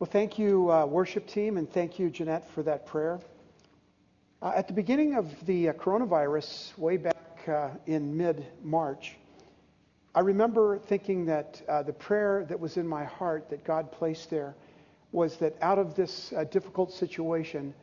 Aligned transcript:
Well, 0.00 0.08
thank 0.08 0.38
you, 0.38 0.70
uh, 0.70 0.86
worship 0.86 1.26
team, 1.26 1.56
and 1.56 1.68
thank 1.68 1.98
you, 1.98 2.08
Jeanette, 2.08 2.48
for 2.50 2.62
that 2.62 2.86
prayer. 2.86 3.18
Uh, 4.40 4.52
at 4.54 4.68
the 4.68 4.72
beginning 4.72 5.16
of 5.16 5.26
the 5.44 5.70
uh, 5.70 5.72
coronavirus, 5.72 6.78
way 6.78 6.96
back 6.96 7.16
uh, 7.48 7.70
in 7.86 8.16
mid 8.16 8.46
March, 8.62 9.16
I 10.14 10.20
remember 10.20 10.78
thinking 10.78 11.24
that 11.26 11.60
uh, 11.68 11.82
the 11.82 11.92
prayer 11.92 12.46
that 12.48 12.60
was 12.60 12.76
in 12.76 12.86
my 12.86 13.02
heart 13.02 13.50
that 13.50 13.64
God 13.64 13.90
placed 13.90 14.30
there 14.30 14.54
was 15.10 15.36
that 15.38 15.56
out 15.60 15.80
of 15.80 15.96
this 15.96 16.32
uh, 16.32 16.44
difficult 16.44 16.92
situation, 16.92 17.74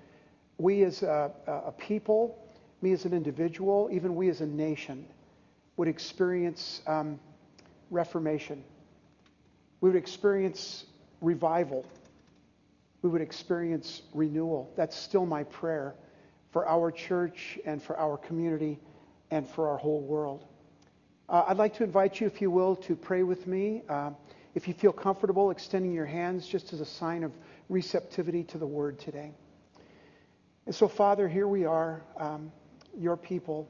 we 0.57 0.83
as 0.83 1.03
a, 1.03 1.33
a 1.65 1.73
people, 1.73 2.41
me 2.81 2.93
as 2.93 3.03
an 3.03 3.11
individual, 3.11 3.89
even 3.91 4.15
we 4.15 4.29
as 4.29 4.39
a 4.39 4.45
nation, 4.47 5.05
would 5.75 5.89
experience 5.89 6.81
um, 6.87 7.19
reformation. 7.91 8.63
We 9.81 9.89
would 9.89 9.97
experience 9.97 10.85
revival. 11.19 11.85
We 13.05 13.11
would 13.11 13.21
experience 13.21 14.01
renewal. 14.15 14.73
That's 14.75 14.95
still 14.95 15.27
my 15.27 15.43
prayer 15.43 15.93
for 16.49 16.67
our 16.67 16.89
church 16.89 17.59
and 17.63 17.79
for 17.79 17.95
our 17.99 18.17
community 18.17 18.79
and 19.29 19.47
for 19.47 19.69
our 19.69 19.77
whole 19.77 20.01
world. 20.01 20.43
Uh, 21.29 21.43
I'd 21.47 21.57
like 21.57 21.75
to 21.75 21.83
invite 21.83 22.19
you, 22.19 22.25
if 22.25 22.41
you 22.41 22.49
will, 22.49 22.75
to 22.77 22.95
pray 22.95 23.21
with 23.21 23.45
me. 23.45 23.83
Uh, 23.87 24.09
if 24.55 24.67
you 24.67 24.73
feel 24.73 24.91
comfortable 24.91 25.51
extending 25.51 25.93
your 25.93 26.07
hands 26.07 26.47
just 26.47 26.73
as 26.73 26.81
a 26.81 26.85
sign 26.85 27.23
of 27.23 27.31
receptivity 27.69 28.43
to 28.45 28.57
the 28.57 28.65
word 28.65 28.97
today. 28.97 29.31
And 30.65 30.73
so, 30.73 30.87
Father, 30.87 31.27
here 31.27 31.47
we 31.47 31.63
are, 31.63 32.01
um, 32.17 32.51
your 32.97 33.17
people, 33.17 33.69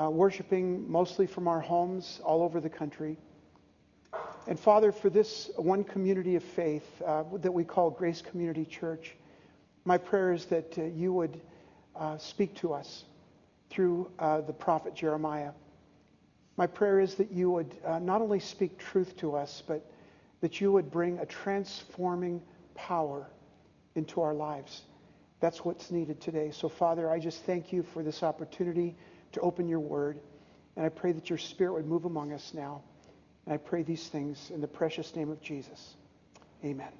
uh, 0.00 0.08
worshiping 0.08 0.88
mostly 0.88 1.26
from 1.26 1.48
our 1.48 1.60
homes 1.60 2.20
all 2.22 2.44
over 2.44 2.60
the 2.60 2.70
country. 2.70 3.18
And 4.46 4.58
Father, 4.58 4.90
for 4.90 5.10
this 5.10 5.50
one 5.56 5.84
community 5.84 6.34
of 6.34 6.42
faith 6.42 7.02
uh, 7.04 7.24
that 7.34 7.52
we 7.52 7.62
call 7.62 7.90
Grace 7.90 8.22
Community 8.22 8.64
Church, 8.64 9.14
my 9.84 9.98
prayer 9.98 10.32
is 10.32 10.46
that 10.46 10.78
uh, 10.78 10.84
you 10.84 11.12
would 11.12 11.40
uh, 11.94 12.16
speak 12.16 12.54
to 12.56 12.72
us 12.72 13.04
through 13.68 14.10
uh, 14.18 14.40
the 14.40 14.52
prophet 14.52 14.94
Jeremiah. 14.94 15.52
My 16.56 16.66
prayer 16.66 17.00
is 17.00 17.14
that 17.16 17.30
you 17.30 17.50
would 17.50 17.74
uh, 17.84 17.98
not 17.98 18.22
only 18.22 18.40
speak 18.40 18.78
truth 18.78 19.16
to 19.18 19.36
us, 19.36 19.62
but 19.66 19.84
that 20.40 20.60
you 20.60 20.72
would 20.72 20.90
bring 20.90 21.18
a 21.18 21.26
transforming 21.26 22.42
power 22.74 23.26
into 23.94 24.22
our 24.22 24.34
lives. 24.34 24.82
That's 25.40 25.64
what's 25.64 25.90
needed 25.90 26.20
today. 26.20 26.50
So, 26.50 26.68
Father, 26.68 27.10
I 27.10 27.18
just 27.18 27.44
thank 27.44 27.72
you 27.72 27.82
for 27.82 28.02
this 28.02 28.22
opportunity 28.22 28.96
to 29.32 29.40
open 29.40 29.68
your 29.68 29.80
word. 29.80 30.18
And 30.76 30.84
I 30.84 30.88
pray 30.88 31.12
that 31.12 31.28
your 31.28 31.38
spirit 31.38 31.74
would 31.74 31.86
move 31.86 32.06
among 32.06 32.32
us 32.32 32.52
now. 32.54 32.82
And 33.46 33.54
I 33.54 33.56
pray 33.56 33.82
these 33.82 34.08
things 34.08 34.50
in 34.52 34.60
the 34.60 34.68
precious 34.68 35.14
name 35.16 35.30
of 35.30 35.40
Jesus. 35.40 35.94
Amen. 36.64 36.92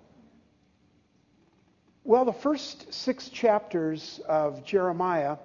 Well, 2.05 2.25
the 2.25 2.33
first 2.33 2.93
six 2.93 3.29
chapters 3.29 4.21
of 4.27 4.65
Jeremiah, 4.65 5.37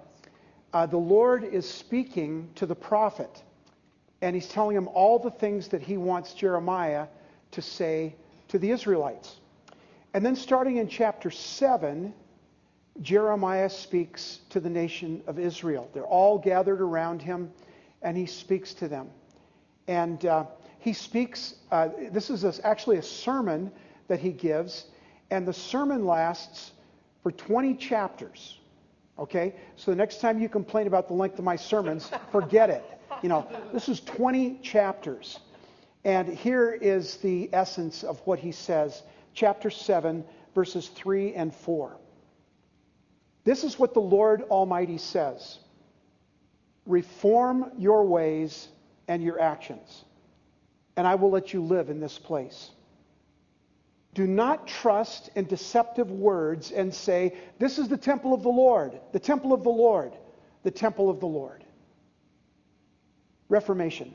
uh, 0.72 0.86
the 0.86 0.96
Lord 0.96 1.44
is 1.44 1.68
speaking 1.68 2.50
to 2.54 2.66
the 2.66 2.74
prophet. 2.74 3.42
And 4.22 4.34
he's 4.34 4.48
telling 4.48 4.76
him 4.76 4.88
all 4.88 5.18
the 5.18 5.30
things 5.30 5.68
that 5.68 5.82
he 5.82 5.98
wants 5.98 6.32
Jeremiah 6.32 7.06
to 7.52 7.62
say 7.62 8.16
to 8.48 8.58
the 8.58 8.70
Israelites. 8.70 9.36
And 10.14 10.24
then 10.24 10.34
starting 10.34 10.78
in 10.78 10.88
chapter 10.88 11.30
7, 11.30 12.14
Jeremiah 13.02 13.68
speaks 13.68 14.40
to 14.50 14.60
the 14.60 14.70
nation 14.70 15.22
of 15.26 15.38
Israel. 15.38 15.90
They're 15.92 16.04
all 16.04 16.38
gathered 16.38 16.80
around 16.80 17.20
him, 17.20 17.52
and 18.00 18.16
he 18.16 18.24
speaks 18.24 18.72
to 18.74 18.88
them. 18.88 19.10
And 19.86 20.24
uh, 20.24 20.46
he 20.86 20.92
speaks, 20.92 21.56
uh, 21.72 21.88
this 22.12 22.30
is 22.30 22.44
a, 22.44 22.54
actually 22.64 22.98
a 22.98 23.02
sermon 23.02 23.72
that 24.06 24.20
he 24.20 24.30
gives, 24.30 24.84
and 25.32 25.44
the 25.44 25.52
sermon 25.52 26.06
lasts 26.06 26.70
for 27.24 27.32
20 27.32 27.74
chapters. 27.74 28.60
Okay? 29.18 29.56
So 29.74 29.90
the 29.90 29.96
next 29.96 30.20
time 30.20 30.40
you 30.40 30.48
complain 30.48 30.86
about 30.86 31.08
the 31.08 31.14
length 31.14 31.40
of 31.40 31.44
my 31.44 31.56
sermons, 31.56 32.08
forget 32.30 32.70
it. 32.70 32.84
You 33.20 33.28
know, 33.28 33.48
this 33.72 33.88
is 33.88 33.98
20 34.02 34.60
chapters. 34.62 35.40
And 36.04 36.28
here 36.28 36.78
is 36.80 37.16
the 37.16 37.50
essence 37.52 38.04
of 38.04 38.20
what 38.20 38.38
he 38.38 38.52
says, 38.52 39.02
chapter 39.34 39.70
7, 39.70 40.24
verses 40.54 40.86
3 40.90 41.34
and 41.34 41.52
4. 41.52 41.96
This 43.42 43.64
is 43.64 43.76
what 43.76 43.92
the 43.92 44.00
Lord 44.00 44.42
Almighty 44.42 44.98
says 44.98 45.58
Reform 46.86 47.72
your 47.76 48.04
ways 48.04 48.68
and 49.08 49.20
your 49.20 49.40
actions, 49.40 50.04
and 50.96 51.06
I 51.06 51.14
will 51.14 51.30
let 51.30 51.52
you 51.52 51.62
live 51.62 51.90
in 51.90 52.00
this 52.00 52.18
place. 52.18 52.70
Do 54.14 54.26
not 54.26 54.66
trust 54.66 55.28
in 55.34 55.44
deceptive 55.44 56.10
words 56.10 56.70
and 56.70 56.94
say, 56.94 57.36
This 57.58 57.78
is 57.78 57.88
the 57.88 57.98
temple 57.98 58.32
of 58.32 58.42
the 58.42 58.48
Lord, 58.48 58.98
the 59.12 59.18
temple 59.18 59.52
of 59.52 59.62
the 59.62 59.68
Lord, 59.68 60.14
the 60.62 60.70
temple 60.70 61.10
of 61.10 61.20
the 61.20 61.26
Lord. 61.26 61.64
Reformation. 63.48 64.14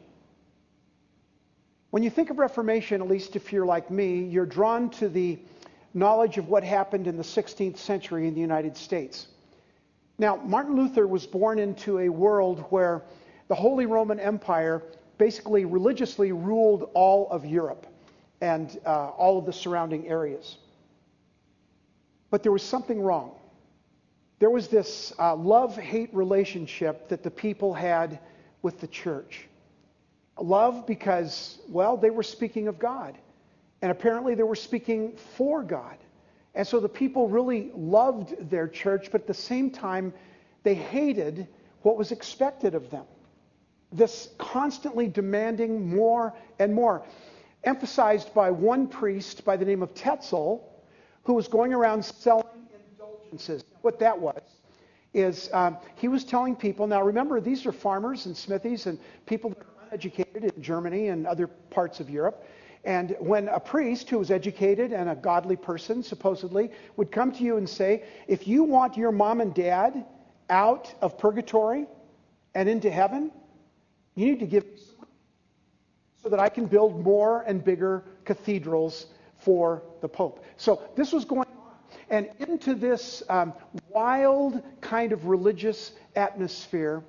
When 1.92 2.04
you 2.04 2.10
think 2.10 2.30
of 2.30 2.40
Reformation, 2.40 3.02
at 3.02 3.08
least 3.08 3.36
if 3.36 3.54
you're 3.54 3.66
like 3.66 3.92
me, 3.92 4.24
you're 4.24 4.46
drawn 4.46 4.90
to 4.92 5.08
the 5.08 5.40
knowledge 5.94 6.38
of 6.38 6.48
what 6.48 6.64
happened 6.64 7.06
in 7.06 7.18
the 7.18 7.24
16th 7.24 7.78
century 7.78 8.28
in 8.28 8.34
the 8.34 8.42
United 8.42 8.76
States. 8.78 9.28
Now, 10.18 10.38
Martin 10.38 10.76
Luther 10.76 11.06
was 11.06 11.28
born 11.28 11.60
into 11.60 12.00
a 12.00 12.10
world 12.10 12.66
where 12.70 13.04
the 13.50 13.56
Holy 13.56 13.86
Roman 13.86 14.20
Empire 14.20 14.82
basically 15.22 15.66
religiously 15.66 16.32
ruled 16.32 16.90
all 16.96 17.30
of 17.30 17.46
Europe 17.46 17.86
and 18.42 18.80
uh, 18.88 19.10
all 19.10 19.38
of 19.38 19.46
the 19.46 19.54
surrounding 19.54 20.08
areas. 20.08 20.58
But 22.32 22.42
there 22.42 22.52
was 22.52 22.64
something 22.64 23.00
wrong. 23.00 23.36
There 24.40 24.50
was 24.50 24.68
this 24.68 25.14
uh, 25.20 25.36
love 25.36 25.78
hate 25.78 26.12
relationship 26.12 27.08
that 27.10 27.22
the 27.22 27.30
people 27.30 27.72
had 27.72 28.18
with 28.64 28.80
the 28.82 28.88
church. 28.88 29.46
Love 30.40 30.88
because, 30.88 31.60
well, 31.70 31.98
they 31.98 32.10
were 32.10 32.24
speaking 32.24 32.68
of 32.68 32.80
God. 32.80 33.16
And 33.84 33.92
apparently 33.92 34.34
they 34.34 34.42
were 34.42 34.56
speaking 34.56 35.16
for 35.38 35.62
God. 35.62 35.98
And 36.56 36.66
so 36.66 36.80
the 36.80 36.90
people 36.90 37.30
really 37.30 37.70
loved 37.76 38.50
their 38.50 38.68
church, 38.68 39.10
but 39.12 39.22
at 39.22 39.28
the 39.28 39.36
same 39.36 39.70
time, 39.70 40.16
they 40.64 40.74
hated 40.74 41.48
what 41.84 41.96
was 41.96 42.12
expected 42.12 42.74
of 42.74 42.90
them. 42.90 43.06
This 43.92 44.30
constantly 44.38 45.08
demanding 45.08 45.94
more 45.94 46.34
and 46.60 46.74
more. 46.74 47.04
Emphasized 47.64 48.34
by 48.34 48.50
one 48.50 48.88
priest 48.88 49.46
by 49.46 49.58
the 49.58 49.66
name 49.66 49.84
of 49.84 49.94
Tetzel, 49.94 50.68
who 51.24 51.34
was 51.34 51.48
going 51.48 51.74
around 51.74 52.04
selling 52.04 52.46
indulgences. 52.74 53.64
What 53.82 54.00
that 54.00 54.20
was 54.20 54.42
is 55.14 55.50
um, 55.54 55.78
he 55.96 56.08
was 56.08 56.24
telling 56.24 56.56
people, 56.56 56.88
now 56.88 57.02
remember, 57.02 57.42
these 57.42 57.66
are 57.66 57.72
farmers 57.72 58.26
and 58.26 58.36
smithies 58.36 58.86
and 58.86 58.98
people 59.26 59.50
that 59.50 59.60
are 59.60 59.88
uneducated 59.88 60.46
in 60.46 60.62
Germany 60.62 61.10
and 61.10 61.28
other 61.28 61.48
parts 61.48 62.00
of 62.00 62.10
Europe. 62.10 62.46
And 62.84 63.16
when 63.20 63.48
a 63.50 63.60
priest 63.60 64.10
who 64.10 64.18
was 64.18 64.32
educated 64.32 64.92
and 64.92 65.10
a 65.10 65.16
godly 65.16 65.56
person, 65.56 66.02
supposedly, 66.02 66.72
would 66.96 67.12
come 67.12 67.32
to 67.34 67.44
you 67.44 67.58
and 67.58 67.70
say, 67.70 68.04
If 68.28 68.48
you 68.48 68.64
want 68.64 68.98
your 68.98 69.12
mom 69.12 69.42
and 69.42 69.54
dad 69.54 70.06
out 70.50 70.94
of 71.02 71.18
purgatory 71.18 71.86
and 72.56 72.68
into 72.68 72.90
heaven, 72.90 73.32
you 74.16 74.26
need 74.26 74.40
to 74.40 74.46
give 74.46 74.66
me 74.66 74.72
so 76.22 76.30
that 76.30 76.40
I 76.40 76.50
can 76.50 76.66
build 76.66 77.04
more 77.04 77.42
and 77.48 77.64
bigger 77.64 78.04
cathedrals 78.26 79.08
for 79.38 79.82
the 80.02 80.08
Pope. 80.08 80.46
So 80.58 80.82
this 80.96 81.12
was 81.12 81.26
going 81.26 81.42
on. 81.42 81.48
And 82.10 82.30
into 82.40 82.76
this 82.76 83.24
um, 83.30 83.54
wild 83.90 84.62
kind 84.82 85.14
of 85.14 85.26
religious 85.26 85.94
atmosphere 86.16 87.04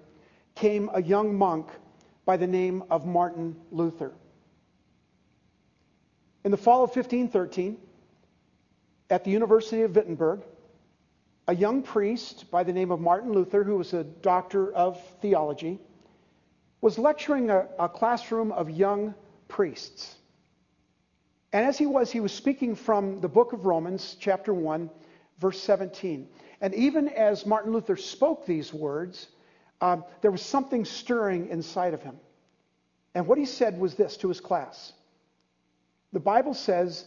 came 0.55 0.91
a 0.95 1.03
young 1.03 1.37
monk 1.37 1.69
by 2.25 2.37
the 2.37 2.47
name 2.47 2.85
of 2.91 3.05
Martin 3.05 3.57
Luther. 3.71 4.13
In 6.45 6.51
the 6.51 6.57
fall 6.57 6.85
of 6.85 6.91
1513, 6.91 7.77
at 9.11 9.25
the 9.25 9.31
University 9.31 9.83
of 9.83 9.95
Wittenberg, 9.95 10.41
a 11.49 11.55
young 11.55 11.83
priest 11.83 12.51
by 12.51 12.63
the 12.63 12.73
name 12.73 12.91
of 12.91 13.01
Martin 13.01 13.33
Luther, 13.33 13.65
who 13.65 13.77
was 13.77 13.93
a 13.93 14.05
doctor 14.05 14.73
of 14.73 15.01
theology, 15.21 15.79
was 16.83 16.99
lecturing 16.99 17.49
a, 17.49 17.67
a 17.79 17.89
classroom 17.89 18.53
of 18.53 18.69
young 18.69 19.15
priests. 19.49 20.17
And 21.53 21.65
as 21.65 21.79
he 21.79 21.87
was, 21.87 22.11
he 22.11 22.21
was 22.21 22.33
speaking 22.33 22.75
from 22.75 23.21
the 23.21 23.29
book 23.29 23.55
of 23.55 23.65
Romans, 23.65 24.17
chapter 24.19 24.53
1, 24.53 24.91
verse 25.39 25.63
17. 25.63 26.29
And 26.61 26.75
even 26.75 27.09
as 27.09 27.47
Martin 27.47 27.73
Luther 27.73 27.97
spoke 27.97 28.45
these 28.45 28.75
words, 28.75 29.29
um, 29.81 30.05
there 30.21 30.31
was 30.31 30.43
something 30.43 30.85
stirring 30.85 31.49
inside 31.49 31.95
of 31.95 32.03
him. 32.03 32.17
And 33.15 33.27
what 33.27 33.39
he 33.39 33.47
said 33.47 33.79
was 33.79 33.95
this 33.95 34.19
to 34.19 34.29
his 34.29 34.41
class 34.41 34.93
the 36.13 36.21
Bible 36.21 36.53
says, 36.53 37.07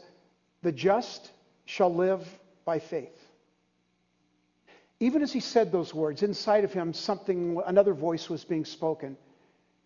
the 0.63 0.72
just 0.72 1.31
shall 1.66 1.94
live 1.94 2.27
by 2.66 2.80
faith. 2.80 3.16
Even 5.00 5.22
as 5.22 5.31
he 5.31 5.39
said 5.39 5.72
those 5.72 5.94
words, 5.94 6.24
inside 6.24 6.63
of 6.63 6.74
him, 6.74 6.92
something, 6.92 7.62
another 7.68 7.94
voice 7.94 8.30
was 8.30 8.44
being 8.44 8.66
spoken. 8.66 9.16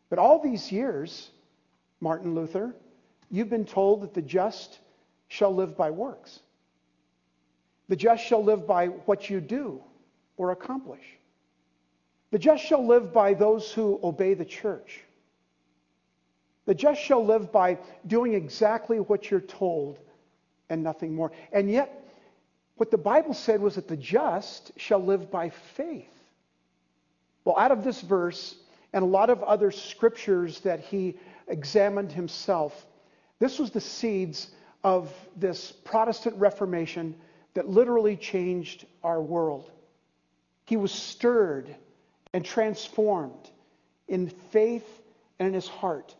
But 0.10 0.20
all 0.20 0.40
these 0.40 0.72
years, 0.72 1.30
Martin 2.00 2.36
Luther, 2.36 2.76
you've 3.30 3.50
been 3.50 3.66
told 3.66 4.02
that 4.02 4.14
the 4.14 4.22
just 4.22 4.80
shall 5.28 5.54
live 5.54 5.78
by 5.78 5.92
works. 5.92 6.40
The 7.88 7.96
just 7.96 8.24
shall 8.24 8.44
live 8.44 8.68
by 8.68 8.88
what 8.88 9.30
you 9.30 9.40
do 9.42 9.82
or 10.38 10.52
accomplish. 10.52 11.04
The 12.32 12.40
just 12.40 12.64
shall 12.64 12.86
live 12.86 13.12
by 13.12 13.34
those 13.34 13.72
who 13.72 14.00
obey 14.04 14.34
the 14.34 14.46
church. 14.46 15.02
The 16.66 16.76
just 16.76 17.02
shall 17.02 17.26
live 17.26 17.52
by 17.52 17.80
doing 18.06 18.36
exactly 18.36 19.00
what 19.00 19.32
you're 19.32 19.40
told 19.40 20.00
and 20.70 20.84
nothing 20.84 21.16
more. 21.16 21.32
And 21.52 21.70
yet, 21.70 22.08
what 22.76 22.92
the 22.92 22.98
Bible 22.98 23.34
said 23.34 23.60
was 23.60 23.76
that 23.76 23.88
the 23.88 23.98
just 23.98 24.72
shall 24.78 25.04
live 25.04 25.32
by 25.32 25.50
faith. 25.50 26.14
Well, 27.44 27.58
out 27.58 27.72
of 27.72 27.84
this 27.84 28.02
verse 28.02 28.56
and 28.94 29.04
a 29.04 29.08
lot 29.08 29.30
of 29.30 29.44
other 29.44 29.72
scriptures 29.72 30.60
that 30.62 30.80
he 30.80 31.18
examined 31.48 32.12
himself, 32.12 32.86
this 33.40 33.60
was 33.60 33.72
the 33.72 33.82
seeds 33.82 34.52
of 34.84 35.14
this 35.36 35.72
Protestant 35.72 36.36
Reformation 36.38 37.16
that 37.54 37.68
literally 37.68 38.16
changed 38.16 38.86
our 39.04 39.22
world. 39.22 39.72
He 40.66 40.78
was 40.78 40.92
stirred 40.92 41.76
and 42.34 42.46
transformed 42.46 43.50
in 44.08 44.30
faith 44.52 44.88
and 45.40 45.48
in 45.48 45.54
his 45.54 45.68
heart 45.68 46.16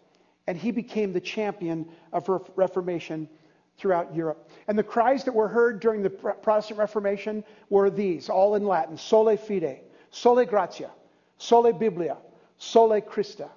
and 0.50 0.58
he 0.58 0.72
became 0.72 1.14
the 1.14 1.22
champion 1.22 1.88
of 2.12 2.28
Reformation 2.56 3.30
throughout 3.78 4.16
Europe. 4.16 4.50
And 4.68 4.76
the 4.76 4.84
cries 4.84 5.24
that 5.26 5.32
were 5.32 5.48
heard 5.48 5.80
during 5.80 6.02
the 6.02 6.10
Protestant 6.10 6.80
Reformation 6.80 7.44
were 7.70 7.92
these, 7.92 8.30
all 8.30 8.56
in 8.56 8.66
Latin 8.66 8.98
Sola 8.98 9.38
fide, 9.38 9.82
sola 10.10 10.48
gratia, 10.48 10.90
sola 11.38 11.72
biblia, 11.72 12.18
sole 12.60 13.02
Christa. 13.02 13.50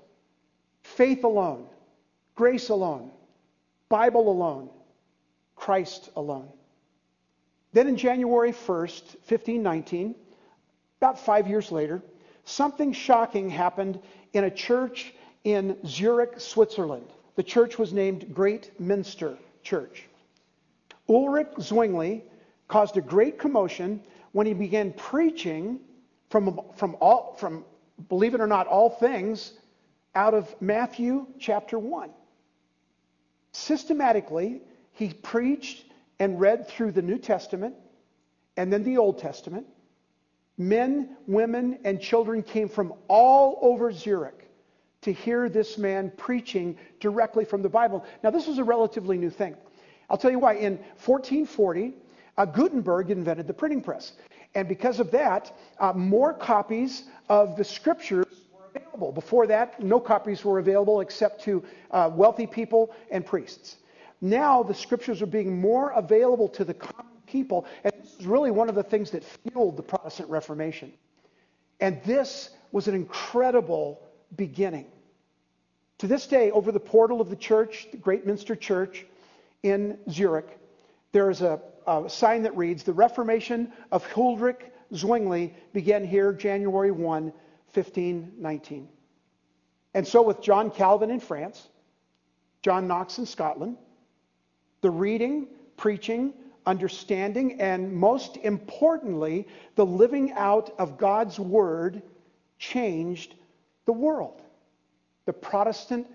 Faith 0.82 1.24
alone, 1.24 1.66
grace 2.34 2.70
alone, 2.70 3.10
Bible 3.88 4.30
alone, 4.30 4.70
Christ 5.54 6.10
alone. 6.16 6.48
Then 7.72 7.88
in 7.88 7.96
January 7.96 8.52
1st, 8.52 9.02
1519, 9.28 10.14
about 11.00 11.18
five 11.18 11.46
years 11.46 11.70
later, 11.70 12.02
something 12.44 12.92
shocking 12.92 13.50
happened 13.50 14.00
in 14.32 14.44
a 14.44 14.50
church 14.50 15.12
in 15.44 15.76
Zurich, 15.86 16.40
Switzerland. 16.40 17.06
The 17.36 17.42
church 17.42 17.78
was 17.78 17.92
named 17.92 18.34
Great 18.34 18.78
Minster 18.80 19.36
Church. 19.62 20.06
Ulrich 21.08 21.48
Zwingli 21.60 22.24
caused 22.68 22.96
a 22.96 23.00
great 23.00 23.38
commotion 23.38 24.02
when 24.32 24.46
he 24.46 24.54
began 24.54 24.92
preaching 24.92 25.80
from, 26.30 26.60
from, 26.76 26.96
all, 27.00 27.34
from, 27.38 27.64
believe 28.08 28.34
it 28.34 28.40
or 28.40 28.46
not, 28.46 28.66
all 28.66 28.90
things 28.90 29.52
out 30.14 30.34
of 30.34 30.54
Matthew 30.60 31.26
chapter 31.38 31.78
1. 31.78 32.10
Systematically, 33.52 34.62
he 34.92 35.12
preached 35.12 35.84
and 36.18 36.40
read 36.40 36.68
through 36.68 36.92
the 36.92 37.02
New 37.02 37.18
Testament 37.18 37.74
and 38.56 38.72
then 38.72 38.84
the 38.84 38.98
Old 38.98 39.18
Testament. 39.18 39.66
Men, 40.58 41.16
women, 41.26 41.78
and 41.84 42.00
children 42.00 42.42
came 42.42 42.68
from 42.68 42.92
all 43.08 43.58
over 43.62 43.90
Zurich 43.90 44.48
to 45.02 45.12
hear 45.12 45.48
this 45.48 45.78
man 45.78 46.12
preaching 46.16 46.78
directly 47.00 47.44
from 47.44 47.62
the 47.62 47.68
Bible. 47.68 48.04
Now, 48.22 48.30
this 48.30 48.46
was 48.46 48.58
a 48.58 48.64
relatively 48.64 49.18
new 49.18 49.30
thing. 49.30 49.56
I'll 50.08 50.18
tell 50.18 50.30
you 50.30 50.38
why. 50.38 50.54
In 50.54 50.74
1440, 51.04 51.94
uh, 52.36 52.44
Gutenberg 52.44 53.10
invented 53.10 53.46
the 53.46 53.54
printing 53.54 53.80
press. 53.80 54.12
And 54.54 54.68
because 54.68 55.00
of 55.00 55.10
that, 55.12 55.56
uh, 55.78 55.92
more 55.94 56.34
copies 56.34 57.04
of 57.28 57.56
the 57.56 57.64
scriptures 57.64 58.26
were 58.52 58.66
available. 58.74 59.12
Before 59.12 59.46
that, 59.46 59.82
no 59.82 59.98
copies 59.98 60.44
were 60.44 60.58
available 60.58 61.00
except 61.00 61.42
to 61.44 61.64
uh, 61.90 62.10
wealthy 62.12 62.46
people 62.46 62.94
and 63.10 63.24
priests. 63.24 63.76
Now, 64.20 64.62
the 64.62 64.74
scriptures 64.74 65.22
are 65.22 65.26
being 65.26 65.60
more 65.60 65.90
available 65.90 66.48
to 66.50 66.64
the 66.64 66.74
common 66.74 67.12
people. 67.26 67.66
And 67.82 67.92
this 68.00 68.14
is 68.20 68.26
really 68.26 68.50
one 68.50 68.68
of 68.68 68.74
the 68.74 68.82
things 68.82 69.10
that 69.10 69.24
fueled 69.24 69.76
the 69.76 69.82
Protestant 69.82 70.28
Reformation. 70.28 70.92
And 71.80 72.00
this 72.04 72.50
was 72.70 72.88
an 72.88 72.94
incredible 72.94 74.00
beginning. 74.36 74.86
To 75.98 76.06
this 76.06 76.26
day, 76.26 76.50
over 76.50 76.72
the 76.72 76.80
portal 76.80 77.20
of 77.20 77.30
the 77.30 77.36
church, 77.36 77.88
the 77.90 77.96
Great 77.96 78.26
Minster 78.26 78.54
Church 78.54 79.06
in 79.62 79.98
Zurich, 80.10 80.58
there 81.12 81.30
is 81.30 81.42
a, 81.42 81.60
a 81.86 82.08
sign 82.08 82.42
that 82.42 82.56
reads, 82.56 82.82
The 82.82 82.92
Reformation 82.92 83.72
of 83.90 84.06
Huldrych 84.08 84.70
Zwingli 84.94 85.54
began 85.72 86.04
here 86.04 86.32
January 86.32 86.90
1, 86.90 87.24
1519. 87.74 88.88
And 89.94 90.06
so 90.06 90.22
with 90.22 90.40
John 90.40 90.70
Calvin 90.70 91.10
in 91.10 91.20
France, 91.20 91.68
John 92.62 92.86
Knox 92.86 93.18
in 93.18 93.26
Scotland, 93.26 93.76
the 94.80 94.90
reading, 94.90 95.48
preaching, 95.76 96.32
understanding, 96.66 97.60
and 97.60 97.92
most 97.92 98.36
importantly, 98.38 99.48
the 99.74 99.84
living 99.84 100.32
out 100.32 100.74
of 100.78 100.98
God's 100.98 101.38
Word 101.38 102.02
changed 102.58 103.34
the 103.84 103.92
world. 103.92 104.40
The 105.26 105.32
Protestant 105.32 106.06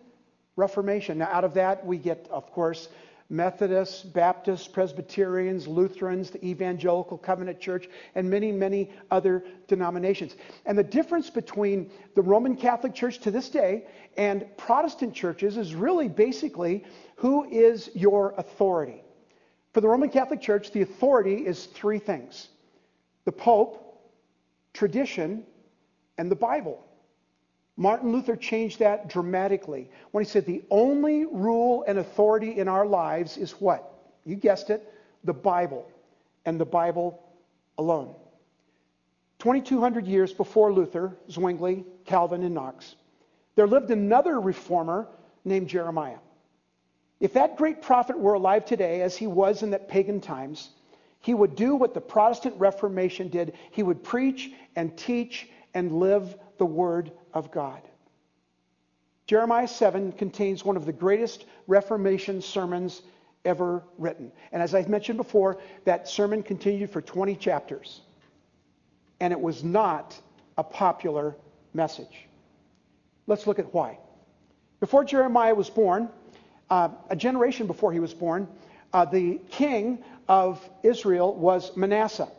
Reformation. 0.56 1.20
Now, 1.20 1.30
out 1.32 1.44
of 1.44 1.54
that, 1.56 1.86
we 1.86 1.98
get, 1.98 2.28
of 2.32 2.52
course, 2.52 2.90
Methodists, 3.30 4.04
Baptists, 4.04 4.68
Presbyterians, 4.68 5.68
Lutherans, 5.68 6.30
the 6.30 6.46
Evangelical 6.46 7.18
Covenant 7.18 7.60
Church, 7.60 7.90
and 8.16 8.30
many, 8.30 8.52
many 8.52 8.90
other 9.12 9.44
denominations. 9.68 10.36
And 10.66 10.78
the 10.78 10.84
difference 10.84 11.30
between 11.30 11.92
the 12.16 12.22
Roman 12.22 12.56
Catholic 12.56 12.94
Church 12.94 13.20
to 13.20 13.32
this 13.32 13.50
day 13.50 13.88
and 14.16 14.46
Protestant 14.58 15.14
churches 15.14 15.58
is 15.58 15.76
really 15.76 16.08
basically 16.08 16.86
who 17.18 17.44
is 17.52 17.90
your 17.94 18.34
authority. 18.38 19.04
For 19.74 19.82
the 19.82 19.90
Roman 19.90 20.10
Catholic 20.10 20.42
Church, 20.42 20.72
the 20.72 20.82
authority 20.82 21.46
is 21.46 21.66
three 21.66 22.00
things 22.00 22.48
the 23.26 23.32
Pope, 23.34 24.02
tradition, 24.74 25.44
and 26.18 26.32
the 26.32 26.36
Bible. 26.36 26.87
Martin 27.78 28.12
Luther 28.12 28.36
changed 28.36 28.80
that 28.80 29.08
dramatically 29.08 29.90
when 30.12 30.24
he 30.24 30.30
said 30.30 30.46
the 30.46 30.64
only 30.72 31.26
rule 31.26 31.86
and 31.88 32.00
authority 32.00 32.58
in 32.58 32.68
our 32.68 32.88
lives 32.88 33.38
is 33.38 33.52
what? 33.52 33.94
You 34.26 34.36
guessed 34.36 34.72
it, 34.72 34.92
the 35.24 35.34
Bible, 35.34 35.88
and 36.46 36.60
the 36.60 36.66
Bible 36.66 37.24
alone. 37.78 38.16
2,200 39.40 40.08
years 40.08 40.34
before 40.34 40.74
Luther, 40.74 41.16
Zwingli, 41.30 41.86
Calvin, 42.06 42.42
and 42.42 42.56
Knox, 42.56 42.96
there 43.56 43.68
lived 43.68 43.92
another 43.92 44.42
reformer 44.42 45.08
named 45.46 45.68
Jeremiah. 45.68 46.18
If 47.20 47.34
that 47.34 47.58
great 47.58 47.84
prophet 47.84 48.18
were 48.18 48.34
alive 48.34 48.66
today, 48.66 49.02
as 49.02 49.16
he 49.16 49.28
was 49.28 49.62
in 49.62 49.70
that 49.72 49.88
pagan 49.88 50.20
times, 50.20 50.70
he 51.20 51.36
would 51.36 51.56
do 51.56 51.76
what 51.76 51.94
the 51.94 52.02
Protestant 52.02 52.56
Reformation 52.60 53.30
did. 53.30 53.54
He 53.72 53.84
would 53.84 54.04
preach 54.04 54.52
and 54.76 54.96
teach 54.98 55.48
and 55.74 55.92
live 55.92 56.36
the 56.58 56.66
Word 56.66 57.12
of 57.34 57.52
God. 57.52 57.82
Jeremiah 59.26 59.68
7 59.68 60.14
contains 60.14 60.64
one 60.64 60.78
of 60.78 60.86
the 60.86 60.94
greatest 60.94 61.46
Reformation 61.68 62.42
sermons 62.42 63.02
ever 63.44 63.84
written. 63.98 64.32
And 64.52 64.64
as 64.64 64.74
I've 64.74 64.90
mentioned 64.90 65.18
before, 65.18 65.60
that 65.86 66.08
sermon 66.08 66.44
continued 66.44 66.92
for 66.92 67.02
20 67.02 67.36
chapters. 67.36 68.02
And 69.20 69.34
it 69.34 69.40
was 69.40 69.64
not 69.64 70.18
a 70.58 70.64
popular 70.64 71.36
message. 71.74 72.28
Let's 73.26 73.48
look 73.48 73.60
at 73.60 73.74
why. 73.74 74.00
Before 74.80 75.04
Jeremiah 75.04 75.56
was 75.56 75.70
born, 75.70 76.10
uh, 76.70 76.90
a 77.10 77.16
generation 77.16 77.68
before 77.68 77.92
he 77.92 78.00
was 78.00 78.14
born, 78.14 78.48
uh, 78.94 79.06
the 79.06 79.40
king 79.50 80.04
of 80.28 80.68
Israel 80.84 81.34
was 81.34 81.76
Manasseh. 81.76 82.30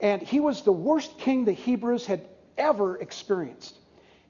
And 0.00 0.20
he 0.20 0.40
was 0.40 0.62
the 0.62 0.72
worst 0.72 1.18
king 1.18 1.44
the 1.44 1.52
Hebrews 1.52 2.06
had 2.06 2.26
ever 2.62 2.96
experienced. 2.98 3.78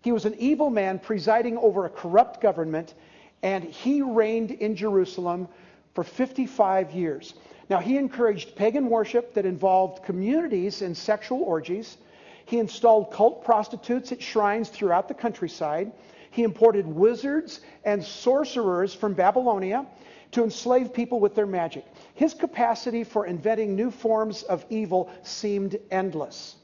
He 0.03 0.11
was 0.11 0.25
an 0.25 0.35
evil 0.39 0.71
man 0.71 0.99
presiding 0.99 1.59
over 1.59 1.85
a 1.85 1.91
corrupt 1.91 2.41
government, 2.41 2.95
and 3.43 3.63
he 3.63 4.03
reigned 4.03 4.51
in 4.51 4.75
Jerusalem 4.75 5.49
for 5.95 6.03
55 6.03 6.91
years. 6.93 7.35
Now, 7.69 7.79
he 7.79 7.97
encouraged 7.97 8.57
pagan 8.57 8.89
worship 8.89 9.35
that 9.35 9.47
involved 9.47 10.05
communities 10.05 10.83
in 10.83 10.95
sexual 10.95 11.43
orgies. 11.43 11.99
He 12.47 12.59
installed 12.59 13.13
cult 13.13 13.45
prostitutes 13.45 14.11
at 14.11 14.23
shrines 14.23 14.69
throughout 14.69 15.09
the 15.09 15.15
countryside. 15.15 15.93
He 16.31 16.43
imported 16.43 16.87
wizards 16.87 17.61
and 17.85 18.03
sorcerers 18.03 18.95
from 18.95 19.15
Babylonia 19.15 19.87
to 20.33 20.43
enslave 20.43 20.93
people 20.93 21.21
with 21.21 21.35
their 21.35 21.47
magic. 21.47 21.85
His 22.15 22.35
capacity 22.35 23.05
for 23.05 23.27
inventing 23.27 23.77
new 23.77 23.91
forms 23.91 24.43
of 24.43 24.65
evil 24.71 25.11
seemed 25.23 25.79
endless. 25.91 26.57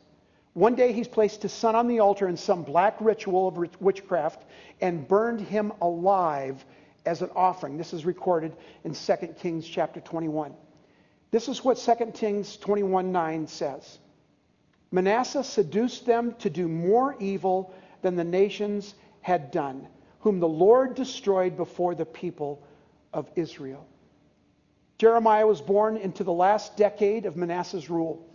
One 0.55 0.75
day 0.75 0.93
he's 0.93 1.09
placed 1.09 1.43
his 1.43 1.53
son 1.53 1.75
on 1.75 1.89
the 1.89 2.01
altar 2.01 2.29
in 2.29 2.37
some 2.37 2.63
black 2.63 2.97
ritual 3.01 3.49
of 3.49 3.81
witchcraft 3.81 4.45
and 4.81 5.07
burned 5.07 5.41
him 5.41 5.73
alive 5.81 6.65
as 7.07 7.23
an 7.23 7.31
offering. 7.35 7.77
This 7.77 7.93
is 7.93 8.05
recorded 8.05 8.57
in 8.85 8.95
2 8.95 9.15
Kings 9.39 9.67
chapter 9.67 10.01
21. 10.01 10.55
This 11.31 11.49
is 11.49 11.65
what 11.65 11.77
2 11.77 12.13
Kings 12.13 12.57
21 12.57 13.13
9 13.13 13.47
says. 13.47 13.99
Manasseh 14.91 15.45
seduced 15.45 16.07
them 16.07 16.35
to 16.39 16.49
do 16.49 16.67
more 16.67 17.15
evil 17.21 17.75
than 18.03 18.17
the 18.17 18.25
nations 18.25 18.95
had 19.21 19.51
done, 19.51 19.87
whom 20.21 20.41
the 20.41 20.49
Lord 20.49 20.95
destroyed 20.95 21.57
before 21.57 21.95
the 21.95 22.07
people 22.07 22.63
of 23.13 23.31
Israel. 23.37 23.87
Jeremiah 24.97 25.47
was 25.47 25.61
born 25.61 25.97
into 25.97 26.25
the 26.25 26.33
last 26.33 26.77
decade 26.77 27.27
of 27.27 27.37
Manasseh's 27.37 27.89
rule. 27.89 28.28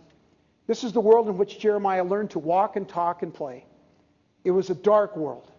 This 0.66 0.84
is 0.84 0.92
the 0.92 1.00
world 1.00 1.28
in 1.28 1.36
which 1.36 1.58
Jeremiah 1.58 2.04
learned 2.04 2.30
to 2.30 2.38
walk 2.38 2.76
and 2.76 2.88
talk 2.88 3.22
and 3.22 3.32
play. 3.32 3.64
It 4.44 4.50
was 4.50 4.70
a 4.70 4.74
dark 4.74 5.16
world 5.16 5.50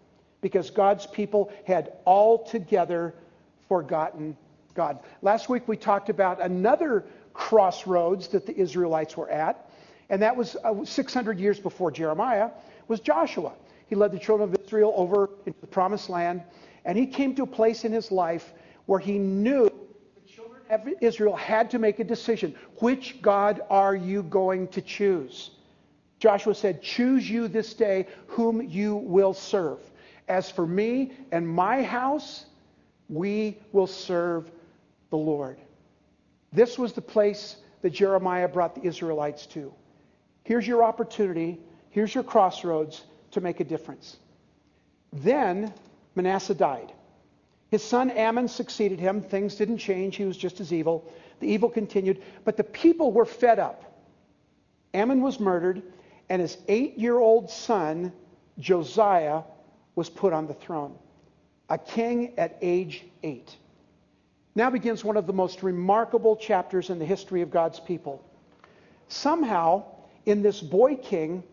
because 0.42 0.70
God's 0.70 1.06
people 1.08 1.52
had 1.66 1.94
altogether 2.06 3.14
forgotten 3.68 4.36
God. 4.74 5.00
Last 5.22 5.50
week 5.50 5.68
we 5.68 5.78
talked 5.78 6.10
about 6.10 6.42
another 6.42 7.06
crossroads 7.34 8.28
that 8.30 8.46
the 8.46 8.56
Israelites 8.56 9.16
were 9.18 9.30
at, 9.30 9.70
and 10.10 10.22
that 10.22 10.36
was 10.36 10.56
uh, 10.64 10.84
600 10.84 11.40
years 11.40 11.60
before 11.60 11.92
Jeremiah 11.92 12.50
was 12.88 13.00
Joshua. 13.00 13.54
He 13.88 13.96
led 13.96 14.12
the 14.12 14.20
children 14.20 14.50
of 14.50 14.60
Israel 14.66 14.94
over 14.96 15.30
into 15.46 15.60
the 15.62 15.68
promised 15.68 16.10
land, 16.10 16.44
and 16.84 16.98
he 16.98 17.08
came 17.08 17.36
to 17.36 17.44
a 17.44 17.48
place 17.48 17.86
in 17.86 17.92
his 17.92 18.12
life 18.12 18.54
where 18.86 19.00
he 19.00 19.18
knew 19.18 19.70
Israel 21.02 21.36
had 21.36 21.72
to 21.72 21.80
make 21.80 22.00
a 22.00 22.04
decision. 22.04 22.56
Which 22.80 23.22
God 23.22 23.62
are 23.70 23.96
you 23.96 24.24
going 24.24 24.68
to 24.70 24.82
choose? 24.82 25.52
Joshua 26.20 26.56
said, 26.56 26.82
Choose 26.82 27.30
you 27.30 27.48
this 27.48 27.74
day 27.74 28.08
whom 28.28 28.62
you 28.62 28.96
will 28.96 29.34
serve. 29.34 29.80
As 30.28 30.50
for 30.50 30.66
me 30.66 31.12
and 31.32 31.48
my 31.48 31.84
house, 31.84 32.46
we 33.10 33.58
will 33.72 33.88
serve 33.88 34.50
the 35.12 35.18
Lord. 35.18 35.58
This 36.52 36.80
was 36.80 36.94
the 36.94 37.02
place 37.02 37.58
that 37.82 37.92
Jeremiah 37.92 38.48
brought 38.48 38.76
the 38.76 38.88
Israelites 38.88 39.46
to. 39.48 39.72
Here's 40.44 40.68
your 40.68 40.84
opportunity, 40.84 41.60
here's 41.90 42.16
your 42.16 42.24
crossroads 42.24 43.04
to 43.32 43.42
make 43.42 43.60
a 43.60 43.64
difference. 43.64 44.18
Then 45.12 45.74
Manasseh 46.16 46.56
died. 46.56 46.92
His 47.72 47.84
son 47.84 48.12
Amon 48.12 48.48
succeeded 48.48 49.00
him. 49.00 49.22
Things 49.22 49.56
didn't 49.56 49.80
change. 49.80 50.16
He 50.16 50.26
was 50.26 50.38
just 50.38 50.60
as 50.60 50.72
evil. 50.72 51.12
The 51.40 51.48
evil 51.48 51.70
continued. 51.70 52.22
But 52.44 52.58
the 52.58 52.64
people 52.64 53.12
were 53.12 53.26
fed 53.26 53.60
up. 53.60 53.84
Amon 54.94 55.22
was 55.22 55.40
murdered, 55.40 55.84
and 56.30 56.42
his 56.42 56.58
eight 56.68 56.98
year 56.98 57.18
old 57.18 57.50
son, 57.50 58.14
Josiah, 58.60 59.42
was 59.96 60.10
put 60.10 60.32
on 60.32 60.48
the 60.48 60.54
throne. 60.54 60.96
A 61.70 61.78
king 61.78 62.34
at 62.38 62.58
age 62.62 63.04
eight. 63.24 63.58
Now 64.56 64.70
begins 64.70 65.04
one 65.04 65.18
of 65.18 65.28
the 65.28 65.34
most 65.34 65.64
remarkable 65.64 66.38
chapters 66.38 66.90
in 66.90 67.00
the 67.00 67.06
history 67.06 67.42
of 67.42 67.52
God's 67.52 67.80
people. 67.80 68.24
Somehow, 69.10 69.84
in 70.26 70.42
this 70.42 70.62
boy 70.62 70.96
king 70.96 71.44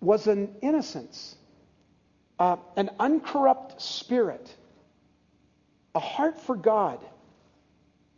was 0.00 0.26
an 0.26 0.54
innocence, 0.60 1.36
uh, 2.38 2.56
an 2.76 2.90
uncorrupt 2.98 3.80
spirit, 3.80 4.54
a 5.98 6.00
heart 6.00 6.40
for 6.40 6.54
God 6.54 7.00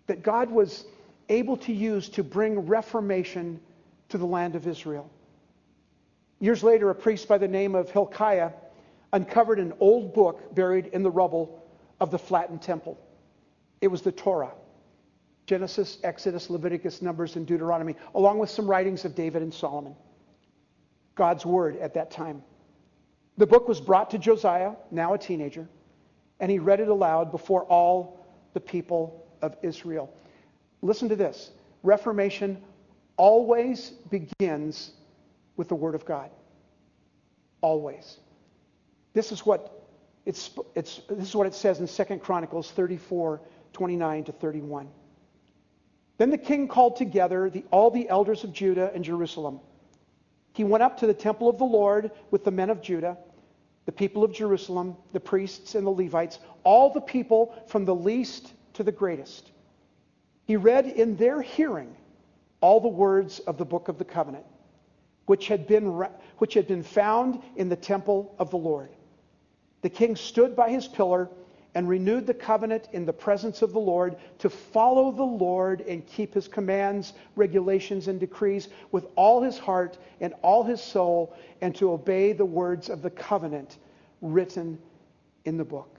that 0.06 0.22
God 0.22 0.50
was 0.50 0.84
able 1.30 1.56
to 1.56 1.72
use 1.72 2.10
to 2.10 2.22
bring 2.22 2.66
reformation 2.66 3.58
to 4.10 4.18
the 4.18 4.26
land 4.26 4.54
of 4.54 4.66
Israel. 4.66 5.10
Years 6.40 6.62
later, 6.62 6.90
a 6.90 6.94
priest 6.94 7.26
by 7.26 7.38
the 7.38 7.48
name 7.48 7.74
of 7.74 7.90
Hilkiah 7.90 8.50
uncovered 9.14 9.58
an 9.58 9.72
old 9.80 10.12
book 10.12 10.54
buried 10.54 10.88
in 10.88 11.02
the 11.02 11.10
rubble 11.10 11.66
of 12.00 12.10
the 12.10 12.18
flattened 12.18 12.60
temple. 12.60 13.00
It 13.80 13.88
was 13.88 14.02
the 14.02 14.12
Torah 14.12 14.52
Genesis, 15.46 15.98
Exodus, 16.04 16.50
Leviticus, 16.50 17.00
Numbers, 17.00 17.36
and 17.36 17.46
Deuteronomy, 17.46 17.96
along 18.14 18.38
with 18.38 18.50
some 18.50 18.66
writings 18.66 19.06
of 19.06 19.14
David 19.14 19.40
and 19.40 19.54
Solomon. 19.54 19.96
God's 21.14 21.46
word 21.46 21.78
at 21.78 21.94
that 21.94 22.10
time. 22.10 22.42
The 23.38 23.46
book 23.46 23.68
was 23.68 23.80
brought 23.80 24.10
to 24.10 24.18
Josiah, 24.18 24.72
now 24.90 25.14
a 25.14 25.18
teenager, 25.18 25.66
and 26.40 26.50
he 26.50 26.58
read 26.58 26.80
it 26.80 26.88
aloud 26.88 27.30
before 27.30 27.64
all 27.64 28.26
the 28.54 28.60
people 28.60 29.26
of 29.42 29.56
Israel. 29.62 30.12
Listen 30.82 31.08
to 31.08 31.16
this 31.16 31.50
Reformation 31.82 32.62
always 33.16 33.90
begins 34.10 34.92
with 35.56 35.68
the 35.68 35.74
Word 35.74 35.94
of 35.94 36.04
God. 36.04 36.30
Always. 37.60 38.18
This 39.12 39.32
is 39.32 39.44
what 39.44 39.80
it's, 40.26 40.50
it's, 40.74 41.00
this 41.08 41.28
is 41.28 41.34
what 41.34 41.46
it 41.46 41.54
says 41.54 41.80
in 41.80 41.88
2 41.88 42.18
Chronicles 42.18 42.70
34 42.70 43.40
29 43.72 44.24
to 44.24 44.32
31. 44.32 44.88
Then 46.18 46.30
the 46.30 46.38
king 46.38 46.68
called 46.68 46.96
together 46.96 47.48
the, 47.48 47.64
all 47.70 47.90
the 47.90 48.08
elders 48.08 48.44
of 48.44 48.52
Judah 48.52 48.90
and 48.94 49.04
Jerusalem. 49.04 49.60
He 50.52 50.64
went 50.64 50.82
up 50.82 50.98
to 50.98 51.06
the 51.06 51.14
temple 51.14 51.48
of 51.48 51.58
the 51.58 51.64
Lord 51.64 52.10
with 52.30 52.44
the 52.44 52.50
men 52.50 52.68
of 52.68 52.82
Judah, 52.82 53.16
the 53.90 53.96
people 53.96 54.22
of 54.22 54.30
Jerusalem, 54.30 54.96
the 55.12 55.18
priests 55.18 55.74
and 55.74 55.84
the 55.84 55.90
Levites, 55.90 56.38
all 56.62 56.92
the 56.92 57.00
people 57.00 57.52
from 57.66 57.84
the 57.84 57.92
least 57.92 58.52
to 58.74 58.84
the 58.84 58.92
greatest. 58.92 59.50
He 60.44 60.54
read 60.54 60.86
in 60.86 61.16
their 61.16 61.42
hearing 61.42 61.96
all 62.60 62.78
the 62.78 62.86
words 62.86 63.40
of 63.40 63.58
the 63.58 63.64
book 63.64 63.88
of 63.88 63.98
the 63.98 64.04
covenant, 64.04 64.44
which 65.26 65.48
had 65.48 65.66
been, 65.66 65.86
which 66.38 66.54
had 66.54 66.68
been 66.68 66.84
found 66.84 67.42
in 67.56 67.68
the 67.68 67.74
temple 67.74 68.32
of 68.38 68.50
the 68.50 68.58
Lord. 68.58 68.90
The 69.82 69.90
king 69.90 70.14
stood 70.14 70.54
by 70.54 70.70
his 70.70 70.86
pillar 70.86 71.28
and 71.74 71.88
renewed 71.88 72.26
the 72.26 72.34
covenant 72.34 72.88
in 72.92 73.04
the 73.04 73.12
presence 73.12 73.62
of 73.62 73.72
the 73.72 73.78
Lord 73.78 74.16
to 74.38 74.50
follow 74.50 75.12
the 75.12 75.22
Lord 75.22 75.82
and 75.82 76.06
keep 76.06 76.34
his 76.34 76.48
commands, 76.48 77.12
regulations, 77.36 78.08
and 78.08 78.18
decrees 78.18 78.68
with 78.90 79.06
all 79.14 79.42
his 79.42 79.58
heart 79.58 79.98
and 80.20 80.34
all 80.42 80.64
his 80.64 80.82
soul, 80.82 81.36
and 81.60 81.74
to 81.76 81.92
obey 81.92 82.32
the 82.32 82.44
words 82.44 82.88
of 82.88 83.02
the 83.02 83.10
covenant 83.10 83.78
written 84.20 84.78
in 85.44 85.56
the 85.56 85.64
book. 85.64 85.98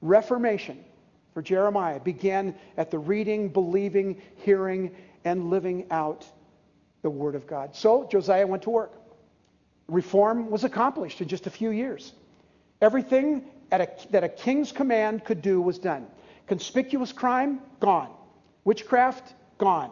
Reformation 0.00 0.84
for 1.32 1.42
Jeremiah 1.42 2.00
began 2.00 2.54
at 2.76 2.90
the 2.90 2.98
reading, 2.98 3.48
believing, 3.48 4.20
hearing, 4.36 4.94
and 5.24 5.50
living 5.50 5.86
out 5.90 6.26
the 7.02 7.10
Word 7.10 7.34
of 7.34 7.46
God. 7.46 7.74
So 7.74 8.08
Josiah 8.10 8.46
went 8.46 8.62
to 8.64 8.70
work. 8.70 8.92
Reform 9.88 10.50
was 10.50 10.64
accomplished 10.64 11.20
in 11.20 11.28
just 11.28 11.46
a 11.46 11.50
few 11.50 11.70
years. 11.70 12.12
Everything 12.80 13.44
a, 13.80 13.88
that 14.10 14.24
a 14.24 14.28
king's 14.28 14.72
command 14.72 15.24
could 15.24 15.42
do 15.42 15.60
was 15.60 15.78
done. 15.78 16.06
Conspicuous 16.46 17.12
crime, 17.12 17.60
gone. 17.80 18.10
Witchcraft, 18.64 19.34
gone. 19.58 19.90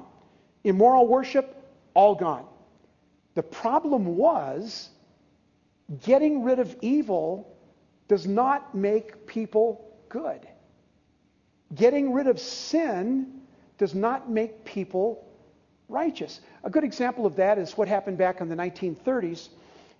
Immoral 0.64 1.06
worship, 1.06 1.56
all 1.94 2.14
gone. 2.14 2.46
The 3.34 3.42
problem 3.42 4.16
was 4.16 4.90
getting 6.04 6.42
rid 6.42 6.58
of 6.58 6.76
evil 6.80 7.56
does 8.08 8.26
not 8.26 8.74
make 8.74 9.26
people 9.26 9.96
good. 10.08 10.46
Getting 11.74 12.12
rid 12.12 12.26
of 12.26 12.38
sin 12.38 13.40
does 13.78 13.94
not 13.94 14.30
make 14.30 14.64
people 14.64 15.26
righteous. 15.88 16.40
A 16.64 16.70
good 16.70 16.84
example 16.84 17.24
of 17.24 17.36
that 17.36 17.58
is 17.58 17.76
what 17.76 17.88
happened 17.88 18.18
back 18.18 18.40
in 18.40 18.48
the 18.48 18.56
1930s 18.56 19.48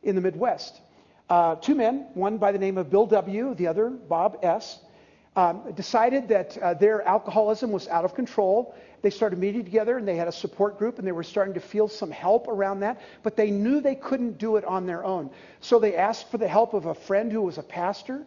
in 0.03 0.15
the 0.15 0.21
Midwest. 0.21 0.81
Uh, 1.29 1.55
two 1.57 1.75
men, 1.75 2.07
one 2.15 2.39
by 2.39 2.53
the 2.53 2.59
name 2.59 2.79
of 2.79 2.91
Bill 2.91 3.07
W., 3.07 3.55
the 3.55 3.67
other 3.67 3.91
Bob 3.91 4.39
S., 4.43 4.81
um, 5.35 5.73
decided 5.73 6.29
that 6.29 6.59
uh, 6.59 6.75
their 6.75 7.03
alcoholism 7.03 7.73
was 7.73 7.89
out 7.89 8.05
of 8.05 8.15
control. 8.15 8.75
They 9.01 9.11
started 9.11 9.39
meeting 9.39 9.65
together 9.65 9.97
and 9.97 10.07
they 10.07 10.17
had 10.17 10.29
a 10.29 10.33
support 10.33 10.79
group 10.79 10.99
and 10.99 11.07
they 11.07 11.13
were 11.13 11.23
starting 11.23 11.55
to 11.55 11.61
feel 11.61 11.89
some 11.89 12.11
help 12.11 12.49
around 12.49 12.81
that, 12.81 13.01
but 13.23 13.37
they 13.37 13.51
knew 13.51 13.81
they 13.81 13.95
couldn't 13.95 14.39
do 14.39 14.57
it 14.57 14.65
on 14.65 14.87
their 14.87 15.05
own. 15.05 15.31
So 15.61 15.79
they 15.79 15.97
asked 15.97 16.31
for 16.31 16.39
the 16.39 16.49
help 16.49 16.75
of 16.75 16.87
a 16.87 16.95
friend 16.95 17.33
who 17.33 17.43
was 17.43 17.59
a 17.59 17.63
pastor. 17.63 18.25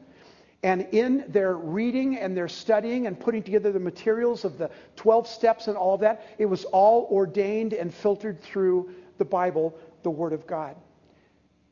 And 0.64 0.88
in 0.94 1.26
their 1.28 1.56
reading 1.56 2.18
and 2.18 2.36
their 2.36 2.48
studying 2.48 3.06
and 3.06 3.20
putting 3.20 3.44
together 3.44 3.72
the 3.72 3.80
materials 3.80 4.46
of 4.46 4.58
the 4.58 4.72
12 4.96 5.28
steps 5.28 5.68
and 5.68 5.78
all 5.78 5.94
of 5.94 6.02
that, 6.02 6.26
it 6.40 6.48
was 6.48 6.66
all 6.66 7.08
ordained 7.12 7.74
and 7.74 7.94
filtered 7.94 8.42
through 8.42 8.90
the 9.20 9.26
Bible, 9.26 9.78
the 10.02 10.10
Word 10.10 10.34
of 10.34 10.48
God. 10.48 10.76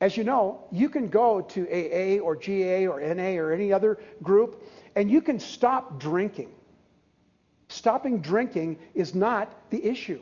As 0.02 0.18
you 0.18 0.24
know, 0.24 0.66
you 0.72 0.90
can 0.90 1.08
go 1.08 1.42
to 1.42 1.62
AA 1.68 2.22
or 2.22 2.36
GA 2.36 2.88
or 2.88 3.00
NA 3.00 3.40
or 3.40 3.54
any 3.54 3.72
other 3.72 4.00
group 4.22 4.64
and 4.96 5.10
you 5.10 5.22
can 5.22 5.40
stop 5.40 6.00
drinking. 6.00 6.52
Stopping 7.70 8.20
drinking 8.20 8.78
is 8.94 9.16
not 9.16 9.70
the 9.70 9.84
issue. 9.84 10.22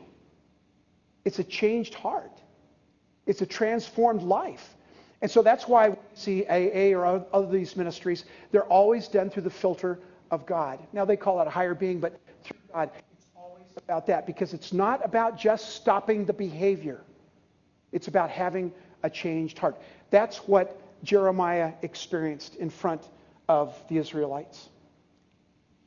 It's 1.24 1.38
a 1.38 1.44
changed 1.44 1.94
heart. 1.94 2.40
It's 3.26 3.42
a 3.42 3.46
transformed 3.46 4.22
life. 4.22 4.76
And 5.20 5.30
so 5.30 5.42
that's 5.42 5.68
why 5.68 5.90
we 5.90 5.96
see 6.14 6.44
AA 6.46 6.96
or 6.98 7.04
other 7.06 7.24
of 7.32 7.52
these 7.52 7.76
ministries, 7.76 8.24
they're 8.50 8.64
always 8.64 9.06
done 9.06 9.30
through 9.30 9.44
the 9.44 9.50
filter 9.50 10.00
of 10.32 10.44
God. 10.46 10.80
Now 10.92 11.04
they 11.04 11.16
call 11.16 11.40
it 11.40 11.46
a 11.46 11.50
higher 11.50 11.74
being, 11.74 12.00
but 12.00 12.18
through 12.42 12.58
God, 12.72 12.90
it's 13.12 13.26
always 13.36 13.66
about 13.76 14.06
that 14.08 14.26
because 14.26 14.52
it's 14.52 14.72
not 14.72 15.04
about 15.04 15.38
just 15.38 15.76
stopping 15.76 16.24
the 16.24 16.32
behavior. 16.32 17.02
It's 17.92 18.08
about 18.08 18.30
having 18.30 18.72
a 19.02 19.10
changed 19.10 19.58
heart. 19.58 19.80
That's 20.10 20.38
what 20.38 20.80
Jeremiah 21.02 21.72
experienced 21.82 22.56
in 22.56 22.70
front 22.70 23.08
of 23.48 23.76
the 23.88 23.98
Israelites. 23.98 24.68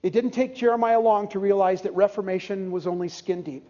It 0.03 0.13
didn't 0.13 0.31
take 0.31 0.55
Jeremiah 0.55 0.99
long 0.99 1.29
to 1.29 1.39
realize 1.39 1.81
that 1.81 1.95
Reformation 1.95 2.71
was 2.71 2.85
only 2.85 3.09
skin 3.09 3.41
deep. 3.41 3.67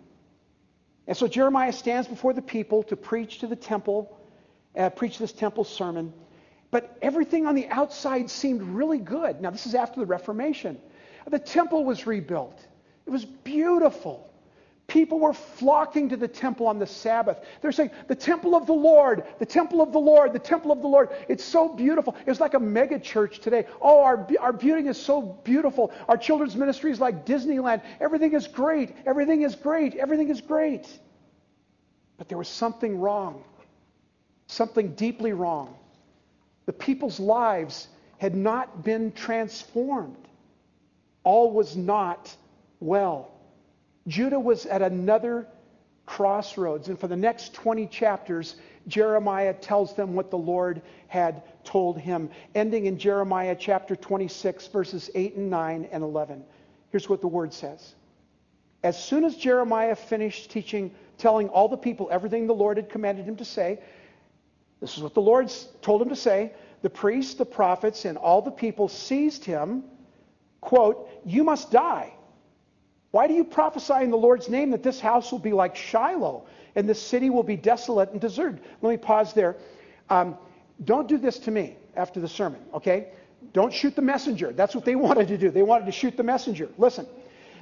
And 1.08 1.16
so 1.16 1.28
Jeremiah 1.28 1.72
stands 1.72 2.08
before 2.08 2.34
the 2.34 2.42
people 2.42 2.84
to 2.84 2.96
preach 2.96 3.40
to 3.40 3.48
the 3.48 3.56
temple, 3.56 4.20
uh, 4.76 4.90
preach 4.90 5.18
this 5.18 5.32
temple 5.32 5.64
sermon. 5.64 6.14
But 6.72 6.98
everything 7.02 7.46
on 7.46 7.56
the 7.56 7.68
outside 7.70 8.30
seemed 8.30 8.62
really 8.62 8.98
good. 8.98 9.40
Now, 9.40 9.52
this 9.52 9.66
is 9.66 9.76
after 9.76 10.00
the 10.00 10.06
Reformation. 10.06 10.78
The 11.28 11.40
temple 11.40 11.86
was 11.86 12.06
rebuilt. 12.06 12.60
It 13.06 13.12
was 13.12 13.24
beautiful. 13.24 14.30
People 14.88 15.20
were 15.20 15.34
flocking 15.34 16.10
to 16.10 16.18
the 16.18 16.28
temple 16.28 16.68
on 16.68 16.78
the 16.78 16.86
Sabbath. 16.86 17.40
They're 17.62 17.72
saying, 17.72 17.90
The 18.08 18.16
temple 18.16 18.56
of 18.56 18.68
the 18.68 18.74
Lord, 18.74 19.24
the 19.40 19.46
temple 19.46 19.82
of 19.82 19.92
the 19.92 20.00
Lord, 20.00 20.32
the 20.32 20.40
temple 20.40 20.72
of 20.72 20.82
the 20.82 20.88
Lord. 20.88 21.10
It's 21.28 21.44
so 21.44 21.68
beautiful. 21.70 22.16
It's 22.28 22.40
like 22.40 22.54
a 22.54 22.60
mega 22.60 23.00
church 23.00 23.40
today. 23.40 23.66
Oh, 23.82 24.04
our, 24.04 24.28
our 24.40 24.54
beauty 24.54 24.88
is 24.88 25.02
so 25.02 25.22
beautiful. 25.44 25.92
Our 26.08 26.18
children's 26.18 26.56
ministry 26.56 26.92
is 26.92 27.00
like 27.00 27.26
Disneyland. 27.26 27.82
Everything 28.00 28.34
is 28.34 28.48
great. 28.48 28.96
Everything 29.08 29.42
is 29.42 29.56
great. 29.56 29.96
Everything 29.96 30.30
is 30.30 30.40
great. 30.40 30.88
But 32.18 32.30
there 32.30 32.38
was 32.38 32.48
something 32.48 33.00
wrong, 33.00 33.44
something 34.48 34.94
deeply 34.94 35.34
wrong. 35.34 35.76
The 36.68 36.74
people's 36.74 37.20
lives 37.20 37.88
had 38.20 38.36
not 38.36 38.84
been 38.84 39.12
transformed. 39.14 40.28
All 41.24 41.52
was 41.52 41.76
not 41.76 42.34
well. 42.80 43.35
Judah 44.08 44.40
was 44.40 44.66
at 44.66 44.82
another 44.82 45.48
crossroads. 46.06 46.90
And 46.90 47.00
for 47.00 47.08
the 47.08 47.16
next 47.16 47.54
20 47.54 47.88
chapters, 47.88 48.56
Jeremiah 48.88 49.54
tells 49.54 49.96
them 49.96 50.14
what 50.14 50.30
the 50.30 50.38
Lord 50.38 50.82
had 51.08 51.42
told 51.64 51.98
him, 51.98 52.30
ending 52.54 52.86
in 52.86 52.98
Jeremiah 52.98 53.56
chapter 53.60 53.96
26, 53.96 54.68
verses 54.68 55.10
8 55.16 55.36
and 55.36 55.50
9 55.50 55.90
and 55.92 56.04
11. 56.04 56.44
Here's 56.92 57.10
what 57.10 57.22
the 57.22 57.28
word 57.28 57.54
says. 57.54 57.96
As 58.84 59.04
soon 59.04 59.24
as 59.24 59.36
Jeremiah 59.36 59.96
finished 59.96 60.52
teaching, 60.52 60.94
telling 61.18 61.50
all 61.50 61.68
the 61.68 61.78
people 61.78 62.08
everything 62.12 62.46
the 62.46 62.54
Lord 62.54 62.78
had 62.78 62.90
commanded 62.90 63.26
him 63.26 63.36
to 63.38 63.46
say, 63.46 63.80
this 64.80 64.98
is 64.98 65.04
what 65.04 65.14
the 65.14 65.22
Lord 65.22 65.52
told 65.82 66.02
him 66.02 66.10
to 66.10 66.16
say. 66.16 66.54
The 66.82 66.90
priests, 66.90 67.34
the 67.34 67.46
prophets, 67.46 68.06
and 68.06 68.18
all 68.18 68.42
the 68.42 68.52
people 68.52 68.88
seized 68.88 69.44
him. 69.44 69.84
Quote, 70.62 71.10
You 71.26 71.44
must 71.44 71.72
die. 71.72 72.14
Why 73.16 73.28
do 73.28 73.34
you 73.34 73.46
prophesy 73.46 74.04
in 74.04 74.12
the 74.12 74.18
Lord's 74.18 74.50
name 74.50 74.72
that 74.72 74.84
this 74.84 75.00
house 75.00 75.32
will 75.32 75.40
be 75.40 75.54
like 75.54 75.74
Shiloh 75.74 76.44
and 76.76 76.86
this 76.90 77.02
city 77.02 77.30
will 77.30 77.44
be 77.44 77.56
desolate 77.56 78.12
and 78.12 78.20
deserted? 78.20 78.60
Let 78.82 78.90
me 78.90 78.98
pause 78.98 79.32
there. 79.32 79.56
Um, 80.10 80.38
don't 80.84 81.08
do 81.08 81.18
this 81.18 81.40
to 81.40 81.52
me 81.52 81.78
after 81.96 82.20
the 82.20 82.28
sermon, 82.28 82.60
okay? 82.74 83.14
Don't 83.54 83.74
shoot 83.74 83.96
the 83.96 84.02
messenger. 84.02 84.52
That's 84.52 84.76
what 84.76 84.84
they 84.84 84.96
wanted 85.08 85.30
to 85.30 85.38
do. 85.38 85.50
They 85.50 85.64
wanted 85.64 85.86
to 85.86 85.94
shoot 85.94 86.18
the 86.18 86.24
messenger. 86.24 86.68
Listen. 86.78 87.08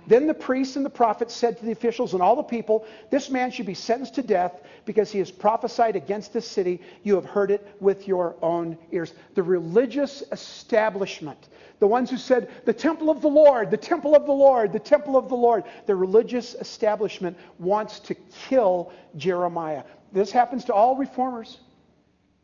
Then 0.08 0.28
the 0.28 0.34
priests 0.34 0.76
and 0.76 0.86
the 0.86 0.90
prophets 0.90 1.34
said 1.34 1.58
to 1.58 1.66
the 1.66 1.72
officials 1.72 2.14
and 2.14 2.22
all 2.22 2.36
the 2.36 2.44
people, 2.44 2.86
This 3.10 3.30
man 3.30 3.52
should 3.52 3.66
be 3.66 3.74
sentenced 3.74 4.16
to 4.16 4.22
death 4.22 4.62
because 4.86 5.12
he 5.12 5.20
has 5.20 5.32
prophesied 5.32 5.96
against 5.96 6.34
this 6.34 6.48
city. 6.48 6.82
You 7.04 7.16
have 7.16 7.26
heard 7.26 7.52
it 7.52 7.66
with 7.80 8.08
your 8.08 8.36
own 8.42 8.78
ears. 8.92 9.14
The 9.36 9.44
religious 9.44 10.24
establishment, 10.32 11.48
the 11.80 11.88
ones 11.88 12.10
who 12.10 12.18
said, 12.18 12.50
The 12.66 12.74
temple 12.74 13.10
of 13.10 13.22
the 13.22 13.30
Lord, 13.30 13.72
the 13.72 13.78
temple 13.78 14.16
of 14.16 14.26
the 14.26 14.34
Lord, 14.34 14.74
the 14.74 14.80
temple 14.80 15.16
of 15.16 15.30
the 15.30 15.36
Lord, 15.36 15.64
the 15.86 15.96
religious 15.96 16.56
establishment 16.56 17.38
wants 17.60 18.00
to 18.02 18.16
kill 18.48 18.92
Jeremiah. 19.16 19.84
This 20.12 20.32
happens 20.32 20.66
to 20.66 20.74
all 20.74 20.98
reformers. 20.98 21.60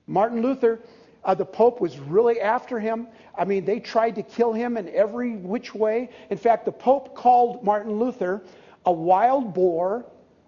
Martin 0.07 0.41
Luther 0.41 0.79
uh, 1.23 1.33
the 1.33 1.45
Pope 1.45 1.81
was 1.81 1.99
really 1.99 2.39
after 2.39 2.79
him. 2.79 3.07
I 3.37 3.45
mean, 3.45 3.65
they 3.65 3.79
tried 3.79 4.15
to 4.15 4.23
kill 4.23 4.53
him 4.53 4.77
in 4.77 4.89
every 4.89 5.35
which 5.35 5.75
way. 5.75 6.09
In 6.29 6.37
fact, 6.37 6.65
the 6.65 6.71
Pope 6.71 7.15
called 7.15 7.63
Martin 7.63 7.99
Luther 7.99 8.43
a 8.85 8.91
wild 8.91 9.53
boar, 9.53 10.05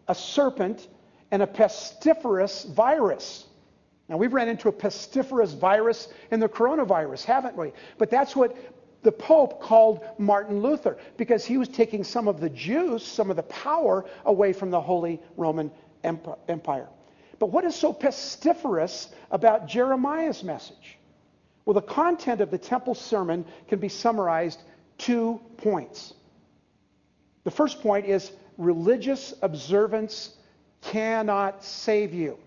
a 0.08 0.16
serpent, 0.16 0.88
and 1.32 1.42
a 1.42 1.48
pestiferous 1.48 2.66
virus. 2.66 3.46
Now, 4.10 4.18
we've 4.18 4.34
ran 4.34 4.50
into 4.50 4.68
a 4.68 4.72
pestiferous 4.72 5.54
virus 5.54 6.10
in 6.32 6.40
the 6.40 6.50
coronavirus, 6.50 7.24
haven't 7.24 7.56
we? 7.56 7.72
But 7.98 8.10
that's 8.10 8.36
what 8.36 8.56
the 9.04 9.12
Pope 9.12 9.62
called 9.62 10.02
Martin 10.18 10.62
Luther 10.62 10.98
because 11.18 11.46
he 11.46 11.58
was 11.58 11.70
taking 11.70 12.04
some 12.04 12.28
of 12.28 12.40
the 12.40 12.50
juice, 12.50 13.06
some 13.06 13.30
of 13.30 13.36
the 13.36 13.44
power 13.44 14.06
away 14.26 14.54
from 14.54 14.70
the 14.70 14.82
Holy 14.82 15.20
Roman 15.38 15.72
Empire. 16.04 16.88
But 17.42 17.48
what 17.48 17.66
is 17.66 17.74
so 17.74 17.92
pestiferous 17.92 19.08
about 19.32 19.68
Jeremiah's 19.68 20.44
message? 20.44 21.00
Well, 21.66 21.74
the 21.74 21.82
content 21.82 22.40
of 22.40 22.52
the 22.52 22.58
temple 22.60 22.94
sermon 22.94 23.46
can 23.68 23.80
be 23.80 23.90
summarized 23.90 24.62
two 25.00 25.42
points. 25.58 26.14
The 27.44 27.50
first 27.50 27.82
point 27.82 28.06
is 28.06 28.32
religious 28.60 29.34
observance 29.42 30.36
cannot 30.84 31.64
save 31.64 32.14
you. 32.14 32.38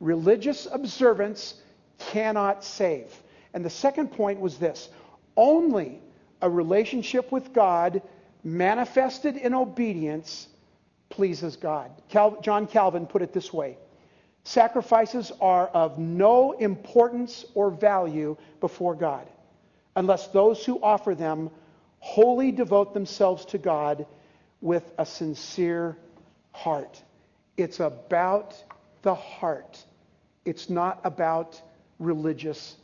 Religious 0.00 0.66
observance 0.72 1.52
cannot 1.98 2.64
save. 2.64 3.14
And 3.52 3.62
the 3.62 3.68
second 3.68 4.12
point 4.12 4.40
was 4.40 4.56
this 4.56 4.88
only 5.36 6.00
a 6.40 6.48
relationship 6.48 7.30
with 7.30 7.52
God 7.52 8.00
manifested 8.42 9.36
in 9.36 9.52
obedience 9.52 10.48
pleases 11.08 11.56
God. 11.56 11.90
Cal- 12.08 12.40
John 12.40 12.66
Calvin 12.66 13.06
put 13.06 13.22
it 13.22 13.32
this 13.32 13.52
way 13.52 13.78
Sacrifices 14.44 15.30
are 15.40 15.68
of 15.68 15.98
no 15.98 16.52
importance 16.52 17.44
or 17.54 17.70
value 17.70 18.36
before 18.60 18.94
God 18.94 19.26
unless 19.96 20.28
those 20.28 20.64
who 20.64 20.80
offer 20.82 21.14
them 21.14 21.50
wholly 21.98 22.52
devote 22.52 22.94
themselves 22.94 23.44
to 23.46 23.58
God 23.58 24.06
with 24.60 24.90
a 24.96 25.04
sincere 25.04 25.98
heart. 26.52 27.02
It's 27.56 27.80
about 27.80 28.54
the 29.02 29.14
heart, 29.14 29.84
it's 30.44 30.70
not 30.70 31.00
about 31.04 31.60
religious 31.98 32.76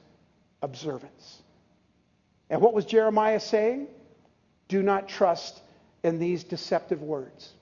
observance. 0.61 1.43
And 2.51 2.61
what 2.61 2.75
was 2.75 2.85
Jeremiah 2.85 3.41
saying? 3.41 3.89
Do 4.69 4.83
not 4.83 5.09
trust 5.09 5.61
in 6.03 6.19
these 6.19 6.45
deceptive 6.45 7.03
words. 7.03 7.53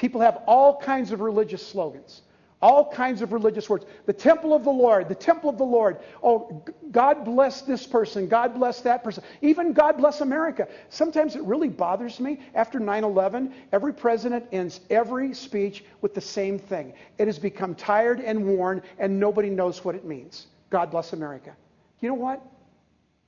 People 0.00 0.22
have 0.22 0.38
all 0.46 0.80
kinds 0.80 1.12
of 1.12 1.20
religious 1.20 1.64
slogans, 1.64 2.22
all 2.62 2.90
kinds 2.90 3.20
of 3.20 3.34
religious 3.34 3.68
words. 3.68 3.84
The 4.06 4.14
temple 4.14 4.54
of 4.54 4.64
the 4.64 4.70
Lord, 4.70 5.10
the 5.10 5.14
temple 5.14 5.50
of 5.50 5.58
the 5.58 5.64
Lord. 5.64 5.98
Oh, 6.22 6.64
God 6.90 7.22
bless 7.22 7.60
this 7.60 7.86
person, 7.86 8.26
God 8.26 8.54
bless 8.54 8.80
that 8.80 9.04
person. 9.04 9.22
Even 9.42 9.74
God 9.74 9.98
bless 9.98 10.22
America. 10.22 10.66
Sometimes 10.88 11.36
it 11.36 11.42
really 11.42 11.68
bothers 11.68 12.18
me. 12.18 12.40
After 12.54 12.80
9 12.80 13.04
11, 13.04 13.52
every 13.72 13.92
president 13.92 14.46
ends 14.52 14.80
every 14.88 15.34
speech 15.34 15.84
with 16.00 16.14
the 16.14 16.20
same 16.22 16.58
thing. 16.58 16.94
It 17.18 17.26
has 17.26 17.38
become 17.38 17.74
tired 17.74 18.20
and 18.20 18.46
worn, 18.46 18.80
and 18.98 19.20
nobody 19.20 19.50
knows 19.50 19.84
what 19.84 19.94
it 19.94 20.06
means. 20.06 20.46
God 20.70 20.90
bless 20.90 21.12
America. 21.12 21.54
You 22.00 22.08
know 22.08 22.14
what? 22.14 22.42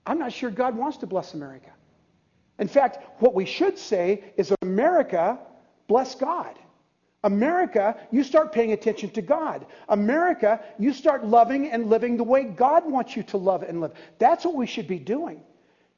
I'm 0.07 0.19
not 0.19 0.33
sure 0.33 0.49
God 0.49 0.75
wants 0.75 0.97
to 0.99 1.07
bless 1.07 1.35
America. 1.35 1.69
In 2.59 2.67
fact, 2.67 3.21
what 3.21 3.35
we 3.35 3.45
should 3.45 3.79
say 3.79 4.25
is 4.39 4.55
America 4.63 5.39
bless 5.93 6.15
God. 6.15 6.59
America, 7.25 7.97
you 8.11 8.25
start 8.25 8.53
paying 8.53 8.73
attention 8.73 9.11
to 9.11 9.23
God. 9.23 9.67
America, 9.89 10.61
you 10.79 10.93
start 10.93 11.25
loving 11.25 11.71
and 11.71 11.89
living 11.89 12.17
the 12.17 12.25
way 12.25 12.45
God 12.45 12.85
wants 12.91 13.17
you 13.17 13.23
to 13.25 13.37
love 13.37 13.63
and 13.63 13.81
live. 13.81 13.93
That's 14.19 14.45
what 14.45 14.57
we 14.57 14.67
should 14.67 14.89
be 14.89 14.99
doing. 14.99 15.41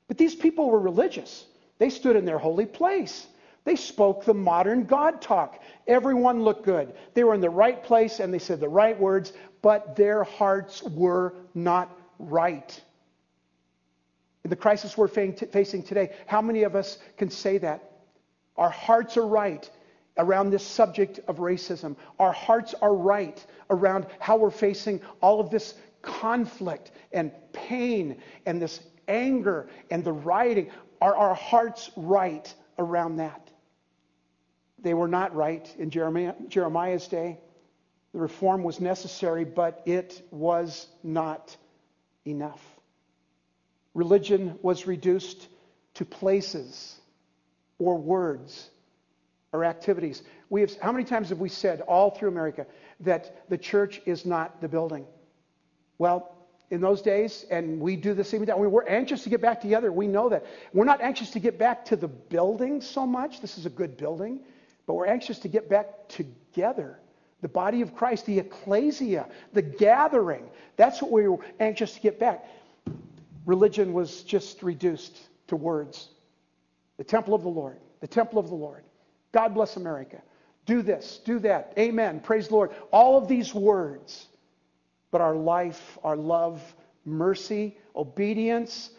But 0.07 0.19
these 0.19 0.35
people 0.35 0.71
were 0.71 0.81
religious. 0.81 1.47
They 1.79 1.89
stood 1.89 2.17
in 2.17 2.27
their 2.27 2.39
holy 2.39 2.67
place. 2.67 3.27
They 3.65 3.77
spoke 3.77 4.27
the 4.27 4.35
modern 4.35 4.85
God 4.85 5.23
talk. 5.23 5.63
Everyone 5.87 6.43
looked 6.43 6.67
good. 6.67 6.93
They 7.15 7.25
were 7.25 7.35
in 7.35 7.41
the 7.41 7.49
right 7.49 7.83
place 7.83 8.21
and 8.21 8.33
they 8.33 8.39
said 8.39 8.61
the 8.61 8.69
right 8.69 8.99
words, 8.99 9.33
but 9.63 9.97
their 9.97 10.25
hearts 10.25 10.83
were 10.83 11.35
not 11.55 11.99
right. 12.19 12.79
In 14.45 14.51
the 14.51 14.57
crisis 14.57 14.99
we're 14.99 15.09
facing 15.09 15.83
today, 15.83 16.13
how 16.27 16.43
many 16.43 16.65
of 16.65 16.77
us 16.77 16.99
can 17.17 17.31
say 17.31 17.57
that? 17.59 17.93
Our 18.59 18.69
hearts 18.69 19.17
are 19.17 19.27
right 19.27 19.69
around 20.17 20.51
this 20.51 20.67
subject 20.67 21.21
of 21.29 21.37
racism. 21.39 21.97
Our 22.19 22.33
hearts 22.33 22.75
are 22.81 22.95
right 22.95 23.45
around 23.71 24.07
how 24.21 24.37
we're 24.37 24.51
facing 24.51 25.01
all 25.21 25.41
of 25.41 25.51
this 25.51 25.75
conflict 26.03 26.93
and 27.13 27.33
pain 27.53 28.21
and 28.47 28.61
this 28.61 28.81
anger 29.09 29.69
and 29.91 30.05
the 30.05 30.13
rioting. 30.13 30.71
Are 31.01 31.17
our 31.17 31.35
hearts 31.35 31.91
right 31.97 32.53
around 32.79 33.17
that? 33.17 33.51
They 34.79 34.95
were 34.95 35.09
not 35.09 35.35
right 35.35 35.75
in 35.79 35.91
Jeremiah, 35.91 36.35
Jeremiah's 36.49 37.09
day. 37.09 37.41
The 38.13 38.21
reform 38.21 38.63
was 38.63 38.81
necessary, 38.81 39.45
but 39.45 39.83
it 39.87 40.27
was 40.31 40.87
not 41.03 41.57
enough. 42.25 42.63
Religion 43.95 44.59
was 44.63 44.87
reduced 44.87 45.49
to 45.95 46.05
places 46.05 47.01
or 47.79 47.97
words 47.97 48.71
or 49.55 49.65
activities. 49.65 50.25
We 50.51 50.61
have, 50.61 50.77
how 50.81 50.91
many 50.91 51.05
times 51.05 51.29
have 51.29 51.39
we 51.39 51.49
said 51.49 51.81
all 51.83 52.11
through 52.11 52.29
America 52.29 52.67
that 53.01 53.49
the 53.49 53.57
church 53.57 54.03
is 54.05 54.27
not 54.27 54.61
the 54.61 54.69
building? 54.69 55.07
Well, 55.97 56.37
in 56.71 56.81
those 56.81 57.01
days, 57.01 57.47
and 57.53 57.81
we 57.81 57.95
do 57.95 58.15
the 58.15 58.25
same 58.25 58.45
thing. 58.45 58.55
We're 58.59 58.89
anxious 58.89 59.23
to 59.23 59.31
get 59.31 59.41
back 59.41 59.61
together. 59.61 59.93
We 59.93 60.09
know 60.09 60.29
that. 60.29 60.45
We're 60.73 60.85
not 60.85 61.01
anxious 61.01 61.31
to 61.31 61.39
get 61.39 61.57
back 61.57 61.85
to 61.87 61.97
the 61.97 62.09
building 62.09 62.81
so 62.81 63.07
much. 63.07 63.41
This 63.41 63.57
is 63.57 63.65
a 63.65 63.71
good 63.71 63.97
building. 63.97 64.41
But 64.87 64.95
we're 64.95 65.07
anxious 65.07 65.39
to 65.41 65.49
get 65.49 65.71
back 65.71 66.09
together. 66.09 66.99
The 67.41 67.49
body 67.49 67.81
of 67.81 67.95
Christ, 67.95 68.27
the 68.27 68.41
ecclesia, 68.41 69.29
the 69.53 69.63
gathering. 69.63 70.51
That's 70.77 71.01
what 71.01 71.13
we 71.13 71.29
were 71.29 71.39
anxious 71.61 71.95
to 71.95 72.01
get 72.01 72.19
back. 72.19 72.45
Religion 73.47 73.93
was 73.93 74.23
just 74.23 74.63
reduced 74.63 75.17
to 75.47 75.55
words. 75.55 76.09
The 76.97 77.05
temple 77.05 77.35
of 77.35 77.43
the 77.43 77.49
Lord 77.49 77.79
the 78.05 78.09
temple 78.09 78.39
of 78.39 78.51
the 78.51 78.55
Lord. 78.55 78.85
God 79.35 79.53
bless 79.53 79.77
America. 79.77 80.23
Do 80.65 80.81
this, 80.81 81.21
do 81.25 81.41
that. 81.41 81.75
Amen. 81.77 82.21
Praise 82.21 82.49
the 82.49 82.55
Lord. 82.55 82.71
All 82.93 83.19
of 83.19 83.27
these 83.27 83.53
words, 83.53 84.29
but 85.11 85.21
our 85.21 85.35
life, 85.35 85.99
our 86.05 86.17
love, 86.17 86.63
mercy, 87.05 87.77
obedience, 87.97 88.91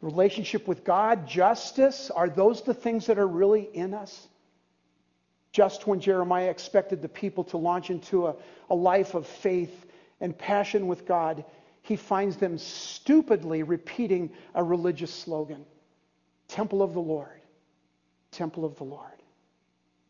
relationship 0.00 0.66
with 0.66 0.82
God, 0.82 1.26
justice, 1.26 2.10
are 2.10 2.28
those 2.28 2.62
the 2.62 2.74
things 2.74 3.06
that 3.06 3.18
are 3.18 3.28
really 3.28 3.68
in 3.72 3.94
us? 3.94 4.26
Just 5.52 5.86
when 5.86 6.00
Jeremiah 6.00 6.50
expected 6.50 7.00
the 7.00 7.08
people 7.08 7.44
to 7.44 7.56
launch 7.56 7.90
into 7.90 8.26
a, 8.26 8.34
a 8.70 8.74
life 8.74 9.14
of 9.14 9.26
faith 9.26 9.86
and 10.20 10.36
passion 10.36 10.88
with 10.88 11.06
God, 11.06 11.44
he 11.82 11.94
finds 11.94 12.36
them 12.36 12.58
stupidly 12.58 13.62
repeating 13.62 14.30
a 14.54 14.64
religious 14.64 15.14
slogan 15.14 15.64
Temple 16.48 16.82
of 16.82 16.92
the 16.92 17.00
Lord, 17.00 17.40
Temple 18.32 18.64
of 18.64 18.76
the 18.76 18.84
Lord. 18.84 19.19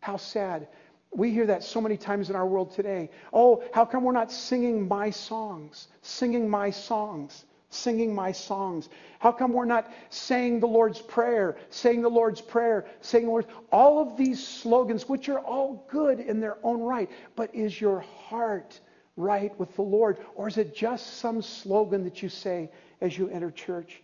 How 0.01 0.17
sad. 0.17 0.69
We 1.13 1.31
hear 1.33 1.47
that 1.47 1.65
so 1.65 1.81
many 1.81 1.97
times 1.97 2.31
in 2.31 2.37
our 2.37 2.47
world 2.47 2.75
today. 2.75 3.11
Oh, 3.33 3.65
how 3.73 3.85
come 3.85 4.05
we're 4.05 4.13
not 4.13 4.31
singing 4.31 4.87
my 4.87 5.11
songs? 5.11 5.89
Singing 6.03 6.49
my 6.49 6.71
songs 6.71 7.45
singing 7.71 8.15
my 8.15 8.33
songs? 8.33 8.89
How 9.19 9.33
come 9.33 9.53
we're 9.53 9.65
not 9.65 9.91
saying 10.11 10.61
the 10.61 10.67
Lord's 10.67 11.01
Prayer, 11.01 11.57
saying 11.71 12.03
the 12.03 12.11
Lord's 12.11 12.41
Prayer, 12.41 12.87
saying 13.01 13.25
the 13.25 13.31
Lord's... 13.31 13.49
All 13.73 14.01
of 14.01 14.17
these 14.17 14.45
slogans, 14.47 15.09
which 15.09 15.29
are 15.29 15.39
all 15.39 15.87
good 15.89 16.21
in 16.21 16.41
their 16.41 16.59
own 16.63 16.81
right, 16.81 17.09
but 17.37 17.55
is 17.55 17.81
your 17.81 18.01
heart 18.01 18.79
right 19.17 19.59
with 19.59 19.75
the 19.77 19.83
Lord? 19.83 20.19
Or 20.35 20.49
is 20.49 20.59
it 20.59 20.75
just 20.75 21.19
some 21.19 21.41
slogan 21.41 22.05
that 22.05 22.23
you 22.23 22.29
say 22.29 22.71
as 23.01 23.17
you 23.17 23.29
enter 23.29 23.51
church? 23.51 24.03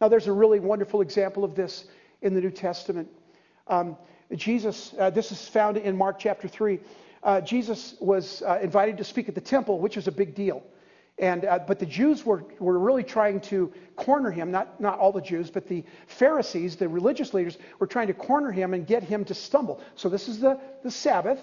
Now, 0.00 0.08
there's 0.08 0.28
a 0.28 0.32
really 0.32 0.60
wonderful 0.60 1.00
example 1.00 1.44
of 1.44 1.54
this 1.54 1.86
in 2.22 2.34
the 2.34 2.40
New 2.40 2.50
Testament. 2.50 3.08
Um, 3.66 3.96
Jesus, 4.34 4.94
uh, 4.98 5.10
this 5.10 5.32
is 5.32 5.46
found 5.48 5.76
in 5.76 5.96
Mark 5.96 6.18
chapter 6.18 6.48
3. 6.48 6.80
Uh, 7.22 7.40
Jesus 7.40 7.94
was 8.00 8.42
uh, 8.42 8.58
invited 8.62 8.98
to 8.98 9.04
speak 9.04 9.28
at 9.28 9.34
the 9.34 9.40
temple, 9.40 9.80
which 9.80 9.96
was 9.96 10.08
a 10.08 10.12
big 10.12 10.34
deal. 10.34 10.62
And, 11.18 11.44
uh, 11.44 11.60
but 11.66 11.78
the 11.78 11.86
Jews 11.86 12.26
were, 12.26 12.44
were 12.58 12.78
really 12.78 13.04
trying 13.04 13.40
to 13.42 13.72
corner 13.94 14.30
him, 14.30 14.50
not, 14.50 14.80
not 14.80 14.98
all 14.98 15.12
the 15.12 15.20
Jews, 15.20 15.48
but 15.48 15.68
the 15.68 15.84
Pharisees, 16.08 16.74
the 16.76 16.88
religious 16.88 17.32
leaders, 17.32 17.56
were 17.78 17.86
trying 17.86 18.08
to 18.08 18.14
corner 18.14 18.50
him 18.50 18.74
and 18.74 18.86
get 18.86 19.02
him 19.02 19.24
to 19.26 19.34
stumble. 19.34 19.80
So 19.94 20.08
this 20.08 20.28
is 20.28 20.40
the, 20.40 20.58
the 20.82 20.90
Sabbath. 20.90 21.38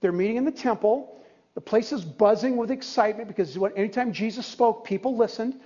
They're 0.00 0.12
meeting 0.12 0.36
in 0.36 0.46
the 0.46 0.50
temple. 0.50 1.20
The 1.54 1.60
place 1.60 1.92
is 1.92 2.02
buzzing 2.04 2.56
with 2.56 2.70
excitement 2.70 3.28
because 3.28 3.58
anytime 3.76 4.12
Jesus 4.12 4.46
spoke, 4.46 4.86
people 4.86 5.16
listened. 5.16 5.60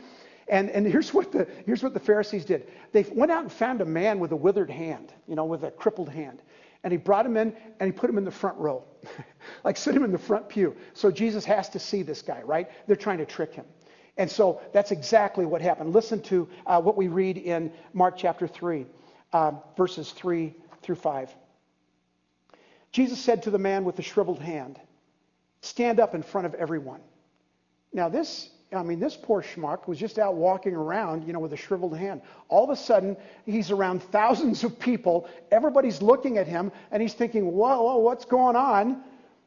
And, 0.49 0.71
and 0.71 0.87
here's, 0.87 1.15
what 1.15 1.33
the, 1.33 1.49
here's 1.65 1.83
what 1.83 1.95
the 1.95 2.01
Pharisees 2.01 2.45
did. 2.45 2.71
They 2.93 3.05
went 3.13 3.33
out 3.33 3.43
and 3.43 3.53
found 3.53 3.81
a 3.81 3.85
man 3.85 4.19
with 4.19 4.33
a 4.33 4.37
withered 4.37 4.71
hand, 4.71 5.13
you 5.27 5.35
know, 5.35 5.45
with 5.45 5.65
a 5.65 5.71
crippled 5.71 6.09
hand. 6.09 6.43
And 6.83 6.93
he 6.93 6.99
brought 6.99 7.25
him 7.25 7.37
in 7.37 7.57
and 7.81 7.93
he 7.93 7.99
put 7.99 8.11
him 8.11 8.19
in 8.19 8.25
the 8.25 8.31
front 8.31 8.59
row, 8.59 8.85
like 9.65 9.77
sit 9.77 9.95
him 9.95 10.05
in 10.05 10.13
the 10.13 10.19
front 10.19 10.49
pew. 10.49 10.77
So 10.93 11.11
Jesus 11.11 11.45
has 11.47 11.71
to 11.71 11.79
see 11.79 12.03
this 12.03 12.21
guy, 12.21 12.43
right? 12.43 12.69
They're 12.87 12.97
trying 12.97 13.19
to 13.19 13.27
trick 13.27 13.55
him. 13.55 13.65
And 14.17 14.31
so 14.31 14.61
that's 14.73 14.93
exactly 14.93 15.47
what 15.47 15.61
happened. 15.61 15.93
Listen 15.93 16.21
to 16.23 16.49
uh, 16.67 16.81
what 16.81 16.97
we 16.97 17.09
read 17.09 17.39
in 17.39 17.73
Mark 17.95 18.17
chapter 18.17 18.47
3, 18.47 18.87
uh, 19.33 19.53
verses 19.77 20.13
3 20.13 20.55
through 20.83 20.95
5. 20.97 21.35
Jesus 22.93 23.19
said 23.19 23.43
to 23.43 23.51
the 23.51 23.59
man 23.59 23.85
with 23.85 23.97
the 23.97 24.03
shriveled 24.03 24.41
hand, 24.41 24.79
Stand 25.63 25.99
up 25.99 26.15
in 26.15 26.23
front 26.23 26.47
of 26.47 26.55
everyone. 26.55 27.01
Now, 27.93 28.09
this 28.09 28.51
I 28.77 28.83
mean, 28.83 29.01
this 29.01 29.17
poor 29.17 29.43
schmuck 29.43 29.87
was 29.87 29.99
just 29.99 30.19
out 30.19 30.35
walking 30.35 30.75
around, 30.75 31.27
you 31.27 31.33
know, 31.33 31.39
with 31.39 31.53
a 31.53 31.57
shriveled 31.57 31.97
hand. 31.97 32.23
All 32.49 32.65
of 32.65 32.71
a 32.71 32.77
sudden, 32.77 33.17
he's 33.47 33.71
around 33.71 34.03
thousands 34.03 34.65
of 34.65 34.79
people. 34.79 35.29
Everybody's 35.51 36.03
looking 36.03 36.39
at 36.39 36.47
him, 36.47 36.73
and 36.91 37.03
he's 37.03 37.15
thinking, 37.15 37.53
whoa, 37.53 37.83
whoa, 37.83 37.99
what's 37.99 38.25
going 38.25 38.57
on? 38.57 39.03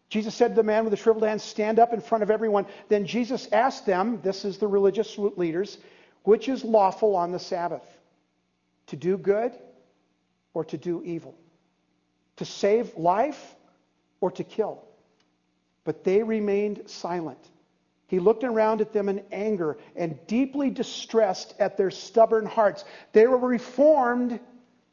Jesus 0.09 0.35
said 0.35 0.49
to 0.49 0.55
the 0.55 0.63
man 0.63 0.83
with 0.83 0.91
the 0.91 0.97
shriveled 0.97 1.25
hand, 1.25 1.41
Stand 1.41 1.79
up 1.79 1.93
in 1.93 2.01
front 2.01 2.23
of 2.23 2.31
everyone. 2.31 2.65
Then 2.87 3.05
Jesus 3.05 3.47
asked 3.51 3.85
them, 3.85 4.21
this 4.23 4.45
is 4.45 4.57
the 4.57 4.67
religious 4.67 5.17
leaders, 5.17 5.77
which 6.23 6.47
is 6.47 6.63
lawful 6.63 7.15
on 7.15 7.31
the 7.31 7.39
Sabbath? 7.39 7.83
To 8.87 8.95
do 8.95 9.17
good 9.17 9.51
or 10.53 10.63
to 10.65 10.77
do 10.77 11.03
evil? 11.03 11.35
To 12.37 12.45
save 12.45 12.95
life 12.95 13.55
or 14.21 14.31
to 14.31 14.43
kill? 14.43 14.83
But 15.83 16.03
they 16.03 16.23
remained 16.23 16.89
silent. 16.89 17.39
He 18.07 18.19
looked 18.19 18.45
around 18.45 18.79
at 18.79 18.93
them 18.93 19.09
in 19.09 19.23
anger 19.31 19.77
and 19.95 20.17
deeply 20.27 20.69
distressed 20.69 21.55
at 21.59 21.75
their 21.75 21.91
stubborn 21.91 22.45
hearts. 22.45 22.85
They 23.11 23.27
were 23.27 23.37
reformed, 23.37 24.39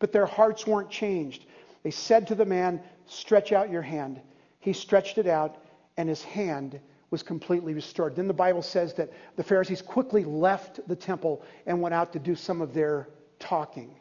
but 0.00 0.12
their 0.12 0.26
hearts 0.26 0.66
weren't 0.66 0.90
changed. 0.90 1.46
They 1.84 1.92
said 1.92 2.26
to 2.28 2.34
the 2.34 2.44
man, 2.44 2.82
Stretch 3.06 3.52
out 3.52 3.70
your 3.70 3.82
hand. 3.82 4.20
He 4.58 4.72
stretched 4.72 5.18
it 5.18 5.26
out, 5.26 5.58
and 5.96 6.08
his 6.08 6.22
hand 6.22 6.80
was 7.10 7.22
completely 7.22 7.74
restored. 7.74 8.16
Then 8.16 8.26
the 8.26 8.34
Bible 8.34 8.62
says 8.62 8.94
that 8.94 9.12
the 9.36 9.44
Pharisees 9.44 9.82
quickly 9.82 10.24
left 10.24 10.80
the 10.88 10.96
temple 10.96 11.44
and 11.66 11.80
went 11.80 11.94
out 11.94 12.12
to 12.14 12.18
do 12.18 12.34
some 12.34 12.60
of 12.60 12.74
their 12.74 13.08
talking 13.38 13.94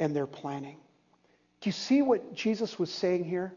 and 0.00 0.16
their 0.16 0.26
planning. 0.26 0.78
Do 1.60 1.68
you 1.68 1.72
see 1.72 2.02
what 2.02 2.34
Jesus 2.34 2.78
was 2.78 2.90
saying 2.90 3.24
here? 3.24 3.54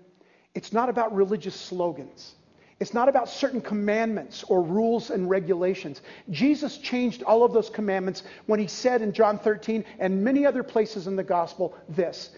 It's 0.53 0.73
not 0.73 0.89
about 0.89 1.15
religious 1.15 1.55
slogans. 1.55 2.35
It's 2.79 2.93
not 2.93 3.09
about 3.09 3.27
certain 3.27 3.59
commandments 3.59 4.43
or 4.43 4.61
rules 4.61 5.09
and 5.09 5.29
regulations. 5.29 6.01
Jesus 6.29 6.77
changed 6.77 7.23
all 7.23 7.43
of 7.43 7.51
those 7.51 7.69
commandments 7.69 8.23
when 8.45 8.59
he 8.59 8.67
said 8.67 9.01
in 9.01 9.11
John 9.11 9.37
13 9.37 9.83
and 9.99 10.23
many 10.23 10.45
other 10.45 10.63
places 10.63 11.05
in 11.05 11.17
the 11.17 11.23
gospel 11.23 11.75
this 11.89 12.31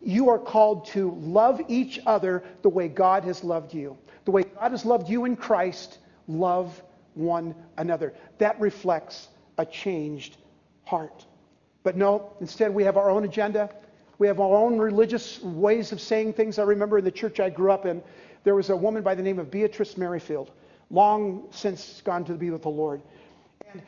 You 0.00 0.30
are 0.30 0.38
called 0.38 0.86
to 0.86 1.12
love 1.20 1.60
each 1.68 2.00
other 2.06 2.42
the 2.62 2.68
way 2.68 2.88
God 2.88 3.22
has 3.24 3.44
loved 3.44 3.72
you. 3.72 3.96
The 4.24 4.32
way 4.32 4.42
God 4.42 4.72
has 4.72 4.84
loved 4.84 5.08
you 5.08 5.26
in 5.26 5.36
Christ, 5.36 5.98
love 6.26 6.82
one 7.14 7.54
another. 7.76 8.14
That 8.38 8.58
reflects 8.60 9.28
a 9.58 9.64
changed 9.64 10.38
heart. 10.84 11.24
But 11.84 11.96
no, 11.96 12.32
instead 12.40 12.74
we 12.74 12.82
have 12.82 12.96
our 12.96 13.10
own 13.10 13.24
agenda. 13.24 13.70
We 14.18 14.26
have 14.26 14.40
our 14.40 14.56
own 14.56 14.78
religious 14.78 15.40
ways 15.42 15.92
of 15.92 16.00
saying 16.00 16.32
things. 16.32 16.58
I 16.58 16.62
remember 16.62 16.98
in 16.98 17.04
the 17.04 17.10
church 17.12 17.40
I 17.40 17.50
grew 17.50 17.70
up 17.70 17.84
in, 17.84 18.02
there 18.44 18.54
was 18.54 18.70
a 18.70 18.76
woman 18.76 19.02
by 19.02 19.14
the 19.14 19.22
name 19.22 19.38
of 19.38 19.50
Beatrice 19.50 19.96
Merrifield, 19.96 20.50
long 20.90 21.48
since 21.50 22.02
gone 22.04 22.24
to 22.26 22.34
be 22.34 22.50
with 22.50 22.62
the 22.62 22.68
Lord. 22.68 23.00
And 23.72 23.82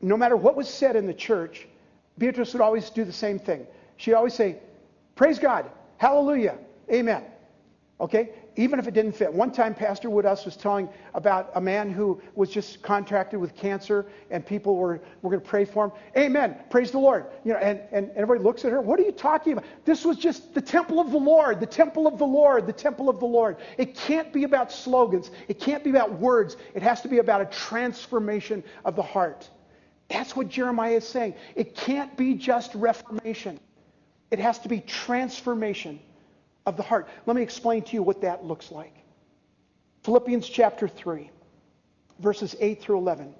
no 0.00 0.16
matter 0.16 0.36
what 0.36 0.56
was 0.56 0.68
said 0.68 0.96
in 0.96 1.06
the 1.06 1.14
church, 1.14 1.68
Beatrice 2.16 2.52
would 2.54 2.62
always 2.62 2.90
do 2.90 3.04
the 3.04 3.12
same 3.12 3.38
thing. 3.38 3.66
She'd 3.96 4.14
always 4.14 4.34
say, 4.34 4.56
Praise 5.14 5.38
God, 5.38 5.70
hallelujah, 5.98 6.58
amen. 6.90 7.24
Okay? 8.00 8.30
Even 8.58 8.80
if 8.80 8.88
it 8.88 8.92
didn't 8.92 9.12
fit. 9.12 9.32
One 9.32 9.52
time, 9.52 9.72
Pastor 9.72 10.10
Woodhouse 10.10 10.44
was 10.44 10.56
telling 10.56 10.88
about 11.14 11.52
a 11.54 11.60
man 11.60 11.92
who 11.92 12.20
was 12.34 12.50
just 12.50 12.82
contracted 12.82 13.38
with 13.38 13.54
cancer, 13.54 14.06
and 14.32 14.44
people 14.44 14.74
were, 14.74 15.00
were 15.22 15.30
going 15.30 15.40
to 15.40 15.48
pray 15.48 15.64
for 15.64 15.84
him. 15.84 15.92
Amen. 16.16 16.56
Praise 16.68 16.90
the 16.90 16.98
Lord. 16.98 17.26
You 17.44 17.52
know, 17.52 17.60
and, 17.60 17.80
and 17.92 18.10
everybody 18.16 18.40
looks 18.40 18.64
at 18.64 18.72
her. 18.72 18.80
What 18.80 18.98
are 18.98 19.04
you 19.04 19.12
talking 19.12 19.52
about? 19.52 19.64
This 19.84 20.04
was 20.04 20.16
just 20.16 20.54
the 20.54 20.60
temple 20.60 20.98
of 20.98 21.12
the 21.12 21.18
Lord, 21.18 21.60
the 21.60 21.66
temple 21.66 22.08
of 22.08 22.18
the 22.18 22.26
Lord, 22.26 22.66
the 22.66 22.72
temple 22.72 23.08
of 23.08 23.20
the 23.20 23.26
Lord. 23.26 23.58
It 23.78 23.94
can't 23.94 24.32
be 24.32 24.42
about 24.42 24.72
slogans. 24.72 25.30
It 25.46 25.60
can't 25.60 25.84
be 25.84 25.90
about 25.90 26.14
words. 26.14 26.56
It 26.74 26.82
has 26.82 27.00
to 27.02 27.08
be 27.08 27.18
about 27.18 27.40
a 27.40 27.46
transformation 27.46 28.64
of 28.84 28.96
the 28.96 29.02
heart. 29.02 29.48
That's 30.08 30.34
what 30.34 30.48
Jeremiah 30.48 30.96
is 30.96 31.06
saying. 31.06 31.34
It 31.54 31.76
can't 31.76 32.16
be 32.16 32.34
just 32.34 32.74
reformation. 32.74 33.60
It 34.32 34.40
has 34.40 34.58
to 34.60 34.68
be 34.68 34.80
transformation 34.80 36.00
of 36.66 36.76
the 36.76 36.82
heart. 36.82 37.08
Let 37.26 37.36
me 37.36 37.42
explain 37.42 37.82
to 37.82 37.94
you 37.94 38.02
what 38.02 38.20
that 38.22 38.44
looks 38.44 38.70
like. 38.70 38.94
Philippians 40.02 40.48
chapter 40.48 40.88
3, 40.88 41.30
verses 42.18 42.56
8 42.60 42.80
through 42.80 42.98
11. 42.98 43.34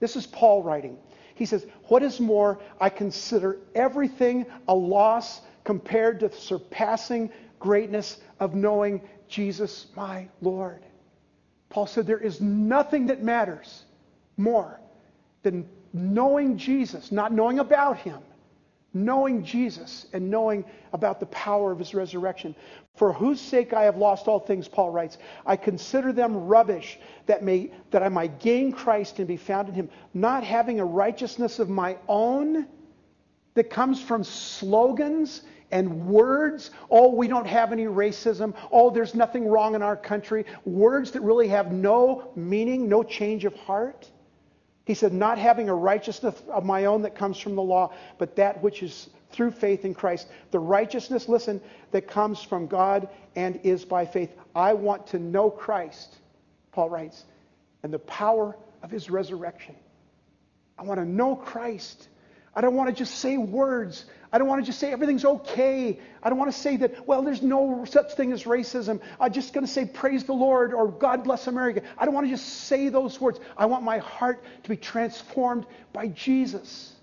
This 0.00 0.16
is 0.16 0.26
Paul 0.26 0.62
writing. 0.62 0.98
He 1.34 1.46
says, 1.46 1.66
What 1.84 2.02
is 2.02 2.20
more, 2.20 2.60
I 2.80 2.88
consider 2.88 3.58
everything 3.74 4.46
a 4.68 4.74
loss 4.74 5.40
compared 5.64 6.20
to 6.20 6.28
the 6.28 6.36
surpassing 6.36 7.30
greatness 7.58 8.20
of 8.40 8.54
knowing 8.54 9.00
Jesus 9.28 9.86
my 9.96 10.28
Lord. 10.40 10.82
Paul 11.68 11.86
said, 11.86 12.06
There 12.06 12.18
is 12.18 12.40
nothing 12.40 13.06
that 13.06 13.22
matters 13.22 13.84
more 14.36 14.80
than 15.42 15.68
knowing 15.92 16.56
Jesus, 16.58 17.12
not 17.12 17.32
knowing 17.32 17.58
about 17.58 17.98
him, 17.98 18.20
knowing 18.94 19.44
Jesus 19.44 20.06
and 20.12 20.30
knowing 20.30 20.64
about 20.92 21.20
the 21.20 21.26
power 21.26 21.72
of 21.72 21.78
his 21.78 21.94
resurrection. 21.94 22.54
For 22.96 23.12
whose 23.12 23.40
sake 23.40 23.72
I 23.72 23.84
have 23.84 23.96
lost 23.96 24.28
all 24.28 24.38
things, 24.38 24.68
Paul 24.68 24.90
writes, 24.90 25.18
I 25.46 25.56
consider 25.56 26.12
them 26.12 26.36
rubbish 26.36 26.98
that, 27.26 27.42
may, 27.42 27.70
that 27.90 28.02
I 28.02 28.08
might 28.08 28.38
gain 28.38 28.72
Christ 28.72 29.18
and 29.18 29.26
be 29.26 29.36
found 29.36 29.68
in 29.68 29.74
him, 29.74 29.88
not 30.12 30.44
having 30.44 30.80
a 30.80 30.84
righteousness 30.84 31.58
of 31.58 31.68
my 31.68 31.96
own 32.08 32.66
that 33.54 33.70
comes 33.70 34.00
from 34.00 34.24
slogans 34.24 35.42
and 35.70 36.06
words. 36.06 36.70
Oh, 36.90 37.14
we 37.14 37.28
don't 37.28 37.46
have 37.46 37.72
any 37.72 37.86
racism. 37.86 38.54
Oh, 38.70 38.90
there's 38.90 39.14
nothing 39.14 39.48
wrong 39.48 39.74
in 39.74 39.82
our 39.82 39.96
country. 39.96 40.44
Words 40.64 41.10
that 41.12 41.22
really 41.22 41.48
have 41.48 41.72
no 41.72 42.30
meaning, 42.36 42.88
no 42.88 43.02
change 43.02 43.44
of 43.44 43.54
heart. 43.54 44.10
He 44.84 44.94
said, 44.94 45.12
Not 45.12 45.38
having 45.38 45.68
a 45.68 45.74
righteousness 45.74 46.40
of 46.48 46.64
my 46.64 46.86
own 46.86 47.02
that 47.02 47.14
comes 47.14 47.38
from 47.38 47.54
the 47.54 47.62
law, 47.62 47.92
but 48.18 48.36
that 48.36 48.62
which 48.62 48.82
is 48.82 49.08
through 49.30 49.52
faith 49.52 49.84
in 49.84 49.94
Christ. 49.94 50.28
The 50.50 50.58
righteousness, 50.58 51.28
listen, 51.28 51.60
that 51.90 52.06
comes 52.06 52.42
from 52.42 52.66
God 52.66 53.08
and 53.34 53.60
is 53.62 53.84
by 53.84 54.06
faith. 54.06 54.30
I 54.54 54.74
want 54.74 55.08
to 55.08 55.18
know 55.18 55.50
Christ, 55.50 56.16
Paul 56.72 56.90
writes, 56.90 57.24
and 57.82 57.92
the 57.92 57.98
power 57.98 58.56
of 58.82 58.90
his 58.90 59.10
resurrection. 59.10 59.74
I 60.78 60.82
want 60.82 61.00
to 61.00 61.06
know 61.06 61.36
Christ. 61.36 62.08
I 62.54 62.60
don't 62.60 62.74
want 62.74 62.90
to 62.90 62.94
just 62.94 63.14
say 63.14 63.36
words. 63.36 64.04
I 64.32 64.38
don't 64.38 64.48
want 64.48 64.62
to 64.62 64.66
just 64.66 64.78
say 64.78 64.90
everything's 64.90 65.26
okay. 65.26 66.00
I 66.22 66.28
don't 66.30 66.38
want 66.38 66.50
to 66.50 66.58
say 66.58 66.78
that, 66.78 67.06
well, 67.06 67.22
there's 67.22 67.42
no 67.42 67.84
such 67.84 68.14
thing 68.14 68.32
as 68.32 68.44
racism. 68.44 69.00
I'm 69.20 69.30
just 69.30 69.52
going 69.52 69.66
to 69.66 69.70
say 69.70 69.84
praise 69.84 70.24
the 70.24 70.32
Lord 70.32 70.72
or 70.72 70.88
God 70.88 71.22
bless 71.22 71.48
America. 71.48 71.82
I 71.98 72.06
don't 72.06 72.14
want 72.14 72.26
to 72.26 72.30
just 72.30 72.46
say 72.64 72.88
those 72.88 73.20
words. 73.20 73.40
I 73.58 73.66
want 73.66 73.84
my 73.84 73.98
heart 73.98 74.42
to 74.62 74.68
be 74.70 74.76
transformed 74.76 75.66
by 75.92 76.08
Jesus. 76.08 76.94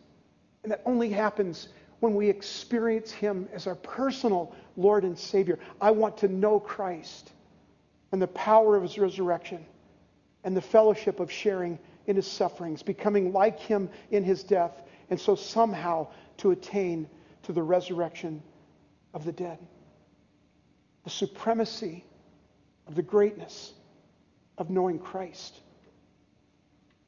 And 0.64 0.72
that 0.72 0.82
only 0.86 1.10
happens 1.12 1.70
when 2.00 2.16
we 2.16 2.30
experience 2.30 3.12
Him 3.12 3.48
as 3.54 3.68
our 3.68 3.76
personal 3.76 4.56
Lord 4.76 5.04
and 5.04 5.18
Savior. 5.18 5.60
I 5.80 5.92
want 5.92 6.18
to 6.20 6.28
know 6.28 6.60
Christ 6.60 7.32
and 8.12 8.20
the 8.20 8.28
power 8.28 8.76
of 8.76 8.82
His 8.82 8.98
resurrection 8.98 9.64
and 10.44 10.58
the 10.58 10.62
fellowship 10.62 11.20
of 11.20 11.32
sharing 11.32 11.78
in 12.08 12.16
His 12.16 12.26
sufferings, 12.26 12.82
becoming 12.82 13.34
like 13.34 13.60
Him 13.60 13.88
in 14.10 14.24
His 14.24 14.44
death, 14.44 14.82
and 15.12 15.20
so 15.20 15.36
somehow 15.36 16.08
to 16.38 16.52
attain 16.52 17.08
to 17.44 17.54
the 17.54 17.64
resurrection 17.64 18.42
of 19.14 19.26
the 19.26 19.32
dead. 19.32 19.60
The 21.04 21.10
supremacy 21.10 22.04
of 22.88 22.96
the 22.96 23.02
greatness 23.02 23.74
of 24.58 24.70
knowing 24.70 25.00
Christ. 25.00 25.60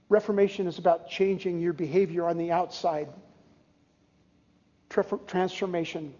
Reformation 0.09 0.67
is 0.67 0.77
about 0.77 1.09
changing 1.09 1.59
your 1.59 1.73
behavior 1.73 2.27
on 2.27 2.37
the 2.37 2.51
outside 2.51 3.07
transformation 5.27 6.13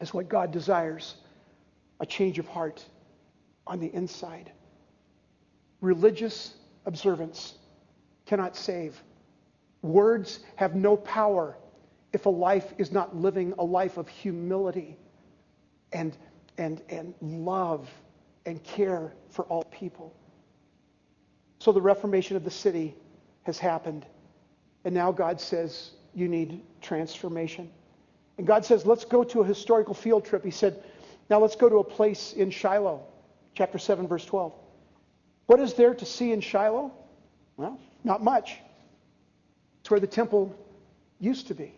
is 0.00 0.12
what 0.12 0.28
God 0.28 0.50
desires 0.50 1.14
a 2.00 2.06
change 2.06 2.38
of 2.38 2.48
heart 2.48 2.84
on 3.66 3.78
the 3.78 3.92
inside. 3.94 4.50
Religious 5.80 6.54
observance 6.86 7.54
cannot 8.26 8.56
save. 8.56 9.00
Words 9.82 10.40
have 10.56 10.74
no 10.74 10.96
power 10.96 11.56
if 12.14 12.26
a 12.26 12.30
life 12.30 12.72
is 12.78 12.92
not 12.92 13.16
living 13.16 13.52
a 13.58 13.64
life 13.64 13.96
of 13.96 14.08
humility 14.08 14.96
and, 15.92 16.16
and, 16.58 16.80
and 16.88 17.12
love 17.20 17.90
and 18.46 18.62
care 18.62 19.12
for 19.30 19.44
all 19.46 19.64
people. 19.64 20.14
So 21.58 21.72
the 21.72 21.80
reformation 21.80 22.36
of 22.36 22.44
the 22.44 22.50
city 22.50 22.94
has 23.42 23.58
happened. 23.58 24.06
And 24.84 24.94
now 24.94 25.10
God 25.10 25.40
says, 25.40 25.90
you 26.14 26.28
need 26.28 26.62
transformation. 26.80 27.70
And 28.38 28.46
God 28.46 28.64
says, 28.64 28.86
let's 28.86 29.04
go 29.04 29.24
to 29.24 29.40
a 29.40 29.44
historical 29.44 29.94
field 29.94 30.24
trip. 30.24 30.44
He 30.44 30.50
said, 30.50 30.82
now 31.30 31.40
let's 31.40 31.56
go 31.56 31.68
to 31.68 31.78
a 31.78 31.84
place 31.84 32.32
in 32.34 32.50
Shiloh, 32.50 33.02
chapter 33.54 33.78
7, 33.78 34.06
verse 34.06 34.24
12. 34.24 34.52
What 35.46 35.58
is 35.58 35.74
there 35.74 35.94
to 35.94 36.04
see 36.04 36.32
in 36.32 36.40
Shiloh? 36.40 36.92
Well, 37.56 37.80
not 38.04 38.22
much. 38.22 38.58
It's 39.80 39.90
where 39.90 40.00
the 40.00 40.06
temple 40.06 40.54
used 41.18 41.48
to 41.48 41.54
be. 41.54 41.74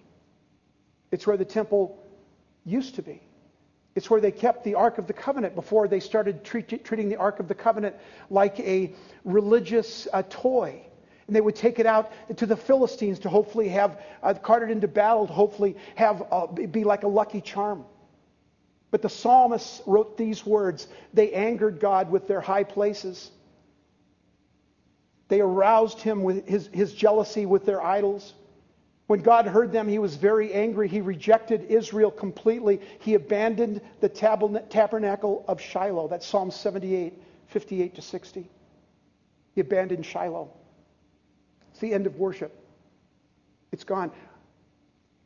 It's 1.11 1.27
where 1.27 1.37
the 1.37 1.45
temple 1.45 2.03
used 2.64 2.97
to 2.97 3.03
be. 3.03 3.23
It's 3.95 4.11
where 4.11 4.21
they 4.21 4.31
kept 4.31 4.62
the 4.62 4.75
Ark 4.75 4.99
of 4.99 5.07
the 5.07 5.14
Covenant 5.14 5.55
before 5.55 5.88
they 5.88 6.01
started 6.01 6.45
treat, 6.45 6.85
treating 6.85 7.09
the 7.09 7.16
Ark 7.16 7.40
of 7.40 7.49
the 7.49 7.55
Covenant 7.55 7.97
like 8.29 8.61
a 8.61 8.92
religious 9.25 10.07
uh, 10.12 10.23
toy. 10.29 10.83
And 11.27 11.35
they 11.35 11.40
would 11.40 11.57
take 11.57 11.79
it 11.79 11.87
out 11.87 12.12
to 12.37 12.47
the 12.47 12.57
Philistines 12.57 13.19
to 13.21 13.29
hopefully 13.29 13.69
have 13.71 14.01
uh, 14.23 14.35
carted 14.35 14.71
into 14.71 14.87
battle, 14.87 15.27
to 15.27 15.33
hopefully 15.33 15.77
have 15.95 16.23
uh, 16.31 16.47
be 16.47 16.85
like 16.85 17.05
a 17.05 17.09
lucky 17.09 17.40
charm. 17.40 17.85
But 18.90 19.03
the 19.03 19.09
psalmist 19.09 19.83
wrote 19.87 20.16
these 20.16 20.45
words 20.45 20.88
They 21.14 21.33
angered 21.33 21.81
God 21.81 22.11
with 22.11 22.29
their 22.29 22.40
high 22.40 22.64
places. 22.64 23.31
They 25.29 25.40
aroused 25.40 26.01
him 26.01 26.23
with 26.23 26.47
his, 26.47 26.69
his 26.69 26.92
jealousy 26.92 27.47
with 27.47 27.66
their 27.66 27.83
idols. 27.83 28.35
When 29.07 29.21
God 29.21 29.47
heard 29.47 29.71
them, 29.71 29.88
he 29.88 29.99
was 29.99 30.16
very 30.16 30.53
angry. 30.53 30.88
He 30.88 31.01
rejected 31.01 31.64
Israel 31.71 32.11
completely. 32.11 32.81
He 32.99 33.14
abandoned 33.14 33.81
the 34.01 34.09
tabernacle 34.09 35.45
of 35.47 35.61
Shiloh. 35.61 36.09
That's 36.09 36.27
Psalm 36.27 36.51
78, 36.51 37.14
58 37.47 37.95
to 37.95 38.03
60. 38.03 38.51
He 39.55 39.61
abandoned 39.61 40.05
Shiloh. 40.05 40.51
It's 41.71 41.81
the 41.81 41.95
end 41.95 42.07
of 42.07 42.16
worship. 42.16 42.53
It's 43.71 43.85
gone. 43.85 44.11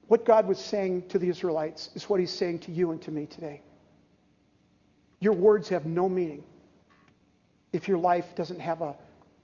What 0.08 0.24
God 0.24 0.46
was 0.46 0.58
saying 0.58 1.08
to 1.08 1.18
the 1.18 1.28
Israelites 1.28 1.90
is 1.94 2.08
what 2.08 2.20
he's 2.20 2.32
saying 2.32 2.58
to 2.60 2.72
you 2.72 2.90
and 2.90 3.00
to 3.02 3.10
me 3.10 3.26
today. 3.26 3.62
Your 5.20 5.34
words 5.34 5.68
have 5.68 5.86
no 5.86 6.08
meaning 6.08 6.42
if 7.72 7.86
your 7.86 7.98
life 7.98 8.34
doesn't 8.34 8.58
have 8.58 8.82
a, 8.82 8.96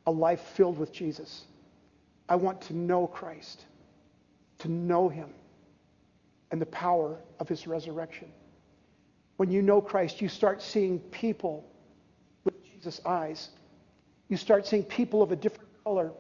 a 0.07 0.11
life 0.11 0.41
filled 0.41 0.79
with 0.79 0.93
Jesus. 0.93 1.45
I 2.29 2.35
want 2.35 2.61
to 2.63 2.75
know 2.75 3.07
Christ, 3.07 3.65
to 4.59 4.69
know 4.69 5.09
him, 5.09 5.31
and 6.51 6.61
the 6.61 6.67
power 6.67 7.19
of 7.41 7.49
his 7.49 7.67
resurrection. 7.67 8.29
When 9.37 9.51
you 9.51 9.63
know 9.63 9.81
Christ, 9.81 10.21
you 10.21 10.29
start 10.29 10.63
seeing 10.63 10.99
people 10.99 11.69
with 12.45 12.55
Jesus' 12.65 13.01
eyes. 13.05 13.51
You 14.29 14.37
start 14.37 14.67
seeing 14.67 14.85
people 14.85 15.23
of 15.23 15.33
a 15.33 15.37
different 15.37 15.69
color 15.85 16.13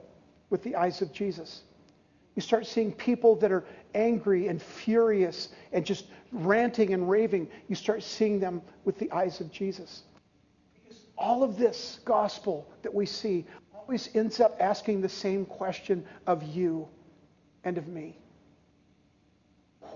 with 0.51 0.63
the 0.63 0.77
eyes 0.77 1.01
of 1.01 1.13
Jesus. 1.13 1.63
You 2.35 2.43
start 2.43 2.67
seeing 2.67 2.93
people 2.93 3.37
that 3.37 3.51
are 3.51 3.65
angry 3.95 4.49
and 4.49 4.61
furious 4.61 5.49
and 5.73 5.87
just 5.87 6.07
ranting 6.33 6.93
and 6.93 7.09
raving. 7.09 7.49
You 7.69 7.75
start 7.75 8.03
seeing 8.03 8.39
them 8.39 8.61
with 8.85 8.99
the 8.99 9.11
eyes 9.11 9.41
of 9.41 9.51
Jesus. 9.51 10.03
All 11.17 11.43
of 11.43 11.57
this 11.57 12.01
gospel 12.05 12.71
that 12.83 12.93
we 12.93 13.07
see 13.07 13.47
always 13.75 14.11
ends 14.15 14.41
up 14.41 14.55
asking 14.61 15.01
the 15.01 15.09
same 15.09 15.47
question 15.47 16.05
of 16.27 16.43
you 16.43 16.87
and 17.65 17.79
of 17.79 17.89
me 17.89 18.19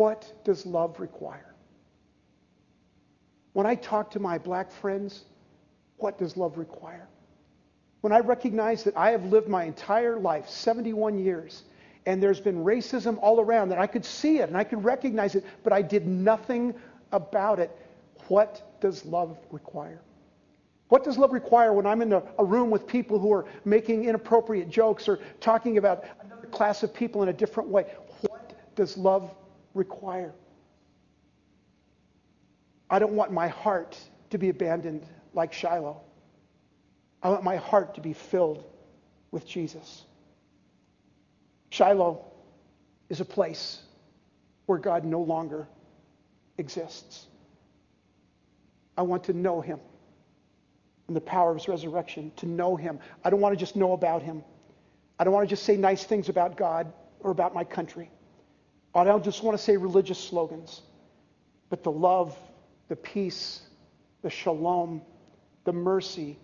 What 0.01 0.33
does 0.45 0.65
love 0.65 0.99
require? 0.99 1.55
When 3.53 3.67
I 3.67 3.75
talk 3.75 4.11
to 4.13 4.19
my 4.19 4.39
black 4.39 4.73
friends, 4.73 5.25
what 5.99 6.19
does 6.19 6.39
love 6.39 6.57
require? 6.57 7.07
When 8.01 8.11
I 8.11 8.21
recognize 8.21 8.83
that 8.85 8.97
I 8.97 9.11
have 9.11 9.27
lived 9.27 9.47
my 9.47 9.65
entire 9.65 10.19
life, 10.19 10.49
71 10.49 11.19
years, 11.19 11.65
and 12.07 12.23
there's 12.23 12.41
been 12.41 12.65
racism 12.65 13.19
all 13.21 13.43
around, 13.43 13.69
that 13.69 13.79
I 13.79 13.87
could 13.87 14.07
see 14.07 14.39
it 14.39 14.49
and 14.49 14.57
I 14.57 14.65
could 14.65 14.83
recognize 14.83 15.35
it, 15.35 15.45
but 15.63 15.75
I 15.75 15.83
did 15.83 16.07
nothing 16.07 16.73
about 17.13 17.59
it, 17.59 17.71
what 18.29 18.81
does 18.81 19.05
love 19.05 19.37
require? 19.51 20.01
What 20.89 21.05
does 21.05 21.19
love 21.19 21.35
require 21.35 21.75
when 21.75 21.85
I'm 21.85 22.01
in 22.01 22.15
a, 22.15 22.23
a, 22.39 22.45
room 22.45 22.71
with 22.71 22.87
people 22.87 23.19
who 23.19 23.35
are 23.35 23.45
making 23.67 24.07
inappropriate 24.07 24.71
jokes 24.71 25.11
or 25.11 25.19
talking 25.41 25.77
about 25.77 26.05
another 26.25 26.47
class 26.47 26.83
of 26.83 26.95
people 26.95 27.23
in 27.23 27.29
a 27.29 27.35
different 27.35 27.69
way? 27.69 27.85
What 28.23 28.55
does 28.75 28.97
love 28.97 29.35
require? 29.75 30.33
I 32.89 32.99
don't 32.99 33.13
want 33.13 33.33
my 33.33 33.49
heart 33.49 33.99
to 34.31 34.39
be 34.39 34.49
abandoned 34.49 35.07
like 35.33 35.53
Shiloh. 35.53 36.01
I 37.23 37.29
want 37.29 37.45
my 37.45 37.57
heart 37.57 37.95
to 37.95 38.01
be 38.01 38.13
filled 38.13 38.65
with 39.31 39.47
Jesus. 39.47 40.05
Shiloh 41.71 42.25
is 43.09 43.21
a 43.21 43.25
place 43.25 43.81
where 44.67 44.79
God 44.79 45.05
no 45.05 45.21
longer 45.21 45.69
exists. 46.59 47.27
I 48.97 49.03
want 49.03 49.25
to 49.25 49.33
know 49.33 49.61
him 49.61 49.81
and 51.07 51.17
the 51.17 51.21
power 51.21 51.51
of 51.51 51.57
his 51.57 51.67
resurrection, 51.67 52.31
to 52.37 52.47
know 52.47 52.77
him. 52.77 53.01
I 53.25 53.31
don't 53.31 53.41
want 53.41 53.53
to 53.53 53.59
just 53.59 53.75
know 53.75 53.95
about 53.95 54.23
him. 54.23 54.45
I 55.19 55.25
don't 55.25 55.35
want 55.35 55.49
to 55.49 55.53
just 55.53 55.65
say 55.65 55.77
nice 55.77 56.05
things 56.05 56.29
about 56.29 56.57
God 56.57 56.93
or 57.19 57.33
about 57.33 57.53
my 57.53 57.65
country. 57.65 58.11
I 58.95 59.05
don't 59.05 59.25
just 59.25 59.43
want 59.43 59.57
to 59.57 59.63
say 59.63 59.77
religious 59.77 60.19
slogans, 60.19 60.83
but 61.69 61.83
the 61.83 61.93
love, 61.93 62.37
the 62.89 62.97
peace, 62.97 63.61
the 64.23 64.31
shalom, 64.31 65.03
the 65.65 65.73
mercy, 65.73 66.39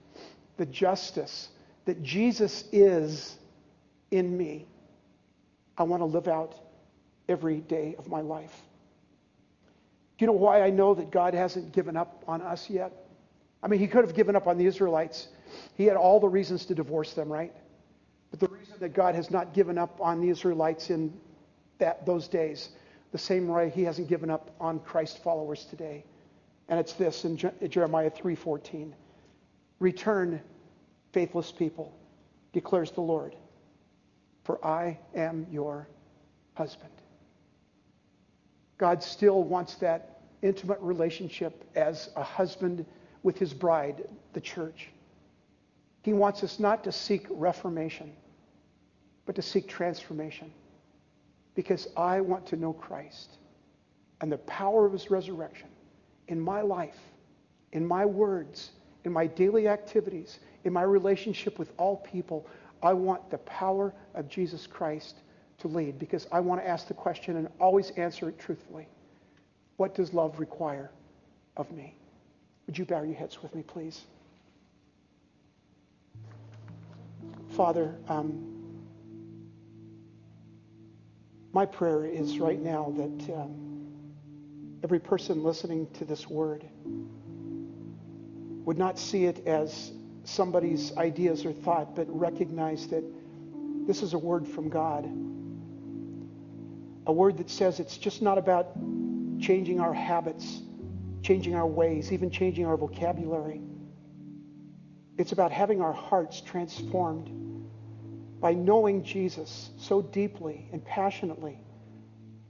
the 0.57 0.67
justice 0.67 1.49
that 1.85 2.03
Jesus 2.03 2.65
is 2.73 3.37
in 4.11 4.37
me, 4.37 4.67
I 5.77 5.83
want 5.83 6.01
to 6.01 6.07
live 6.07 6.29
out 6.29 6.55
every 7.29 7.59
day 7.61 7.97
of 7.99 8.09
my 8.09 8.21
life. 8.21 8.55
Do 10.17 10.25
you 10.25 10.27
know 10.29 10.33
why 10.33 10.63
I 10.63 10.71
know 10.71 10.95
that 10.95 11.11
God 11.11 11.35
hasn't 11.35 11.73
given 11.73 11.97
up 11.97 12.25
on 12.27 12.41
us 12.41 12.71
yet? 12.71 12.93
I 13.63 13.69
mean, 13.69 13.81
he 13.81 13.87
could 13.87 14.05
have 14.05 14.15
given 14.15 14.37
up 14.37 14.47
on 14.47 14.57
the 14.57 14.67
Israelites. 14.67 15.29
He 15.75 15.85
had 15.85 15.97
all 15.97 16.21
the 16.21 16.29
reasons 16.29 16.65
to 16.67 16.75
divorce 16.75 17.13
them, 17.13 17.31
right? 17.31 17.53
But 18.31 18.41
the 18.41 18.49
reason 18.49 18.77
that 18.81 18.95
God 18.95 19.15
has 19.15 19.31
not 19.31 19.53
given 19.53 19.77
up 19.77 20.01
on 20.01 20.21
the 20.21 20.31
Israelites 20.31 20.91
in 20.91 21.13
that, 21.79 22.05
those 22.07 22.29
days, 22.29 22.71
the 23.13 23.19
same 23.19 23.49
way 23.49 23.71
he 23.71 23.83
hasn't 23.83 24.09
given 24.09 24.31
up 24.31 24.51
on 24.61 24.81
Christ 24.81 25.23
followers 25.23 25.65
today. 25.65 26.05
And 26.69 26.81
it's 26.81 26.95
this 26.95 27.25
in 27.25 27.37
Jeremiah 27.37 28.11
3:14. 28.11 28.93
Return, 29.79 30.41
faithless 31.13 31.53
people, 31.53 31.93
declares 32.53 32.91
the 32.91 33.01
Lord, 33.01 33.37
for 34.45 34.65
I 34.65 34.99
am 35.15 35.47
your 35.51 35.87
husband. 36.55 36.91
God 38.79 39.03
still 39.03 39.43
wants 39.43 39.77
that 39.77 40.21
intimate 40.43 40.81
relationship 40.81 41.65
as 41.75 42.11
a 42.17 42.23
husband 42.23 42.85
with 43.23 43.39
his 43.39 43.55
bride, 43.55 44.09
the 44.33 44.41
church. 44.41 44.89
He 46.03 46.13
wants 46.13 46.45
us 46.45 46.61
not 46.61 46.85
to 46.85 46.93
seek 46.93 47.27
reformation, 47.31 48.13
but 49.25 49.35
to 49.37 49.43
seek 49.43 49.67
transformation. 49.67 50.53
Because 51.57 51.89
I 51.97 52.21
want 52.21 52.47
to 52.47 52.57
know 52.57 52.73
Christ 52.73 53.33
and 54.21 54.31
the 54.31 54.39
power 54.39 54.87
of 54.87 54.93
his 54.93 55.11
resurrection 55.11 55.69
in 56.29 56.41
my 56.41 56.61
life, 56.61 56.99
in 57.73 57.85
my 57.85 58.05
words, 58.05 58.71
in 59.05 59.13
my 59.13 59.27
daily 59.27 59.67
activities, 59.67 60.39
in 60.65 60.73
my 60.73 60.83
relationship 60.83 61.59
with 61.59 61.73
all 61.79 61.97
people. 61.97 62.47
I 62.83 62.93
want 62.93 63.31
the 63.31 63.39
power 63.39 63.93
of 64.15 64.29
Jesus 64.29 64.67
Christ 64.67 65.17
to 65.59 65.69
lead 65.69 65.99
because 65.99 66.27
I 66.31 66.41
want 66.41 66.61
to 66.61 66.69
ask 66.69 66.89
the 66.89 66.95
question 66.95 67.37
and 67.37 67.49
always 67.59 67.91
answer 67.93 68.29
it 68.29 68.39
truthfully. 68.39 68.87
What 69.77 69.95
does 69.95 70.13
love 70.13 70.39
require 70.39 70.91
of 71.57 71.71
me? 71.73 71.95
Would 72.67 72.77
you 72.77 72.85
bow 72.85 73.03
your 73.03 73.15
heads 73.15 73.43
with 73.43 73.55
me, 73.55 73.63
please? 73.63 74.03
Father, 77.51 77.95
um, 78.09 78.56
my 81.57 81.65
prayer 81.65 82.05
is 82.05 82.39
right 82.39 82.61
now 82.61 82.93
that 82.95 83.35
um, 83.35 83.89
every 84.85 85.01
person 85.01 85.43
listening 85.43 85.89
to 85.95 86.05
this 86.05 86.29
word 86.29 86.63
would 88.67 88.77
not 88.77 88.99
see 88.99 89.25
it 89.25 89.47
as 89.47 89.91
somebody's 90.25 90.95
ideas 90.99 91.47
or 91.47 91.55
thought, 91.55 91.97
but 91.97 92.07
recognize 92.11 92.89
that 92.89 93.03
this 93.87 94.03
is 94.03 94.13
a 94.13 94.19
word 94.19 94.47
from 94.47 94.69
God. 94.69 95.07
A 97.07 97.13
word 97.13 97.39
that 97.39 97.49
says 97.49 97.81
it's 97.81 97.97
just 97.97 98.21
not 98.21 98.37
about 98.37 98.75
changing 99.41 99.81
our 99.81 99.95
habits, 99.95 100.61
changing 101.23 101.55
our 101.55 101.67
ways, 101.67 102.13
even 102.13 102.31
changing 102.31 102.67
our 102.67 102.77
vocabulary. 102.77 103.63
It's 105.17 105.33
about 105.33 105.53
having 105.53 105.81
our 105.81 105.95
hearts 105.95 106.43
transformed 106.43 107.46
by 108.41 108.55
knowing 108.55 109.03
Jesus 109.03 109.71
so 109.79 110.03
deeply 110.03 110.69
and 110.73 110.85
passionately 110.85 111.59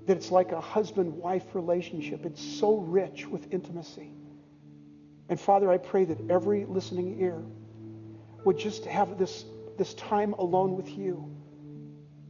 that 0.07 0.17
it's 0.17 0.31
like 0.31 0.53
a 0.53 0.61
husband 0.61 1.13
wife 1.13 1.55
relationship. 1.55 2.25
It's 2.25 2.43
so 2.43 2.79
rich 2.79 3.27
with 3.27 3.53
intimacy. 3.53 4.13
And 5.29 5.41
Father, 5.41 5.71
I 5.71 5.79
pray 5.79 6.05
that 6.05 6.31
every 6.31 6.65
listening 6.65 7.21
ear 7.21 7.43
would 8.45 8.59
just 8.59 8.85
have 8.85 9.19
this, 9.19 9.45
this 9.77 9.95
time 9.95 10.35
alone 10.35 10.77
with 10.77 10.89
you 10.89 11.31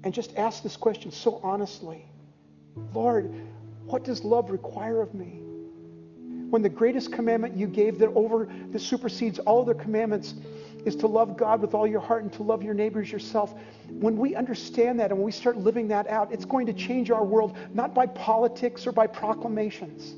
and 0.05 0.15
just 0.15 0.37
ask 0.37 0.63
this 0.63 0.77
question 0.77 1.11
so 1.11 1.41
honestly 1.43 2.07
Lord, 2.95 3.35
what 3.87 4.05
does 4.05 4.25
love 4.25 4.51
require 4.51 5.01
of 5.01 5.15
me? 5.15 5.41
When 6.51 6.63
the 6.63 6.69
greatest 6.69 7.13
commandment 7.13 7.57
you 7.57 7.67
gave 7.67 7.99
that 7.99 8.11
over 8.15 8.49
that 8.71 8.81
supersedes 8.81 9.39
all 9.41 9.63
other 9.63 9.75
commandments 9.75 10.35
is 10.87 10.95
to 10.97 11.07
love 11.09 11.37
God 11.37 11.61
with 11.61 11.75
all 11.75 11.87
your 11.87 12.01
heart 12.01 12.23
and 12.23 12.33
to 12.35 12.45
love 12.45 12.63
your 12.63 12.73
neighbors 12.73 13.11
yourself. 13.11 13.53
When 13.91 14.17
we 14.17 14.37
understand 14.37 15.01
that 15.01 15.11
and 15.11 15.19
when 15.19 15.27
we 15.27 15.33
start 15.33 15.59
living 15.59 15.89
that 15.89 16.07
out, 16.07 16.33
it's 16.33 16.45
going 16.45 16.67
to 16.67 16.73
change 16.73 17.11
our 17.11 17.25
world, 17.25 17.59
not 17.75 17.93
by 17.93 18.07
politics 18.07 18.87
or 18.87 18.93
by 18.93 19.09
proclamations, 19.09 20.15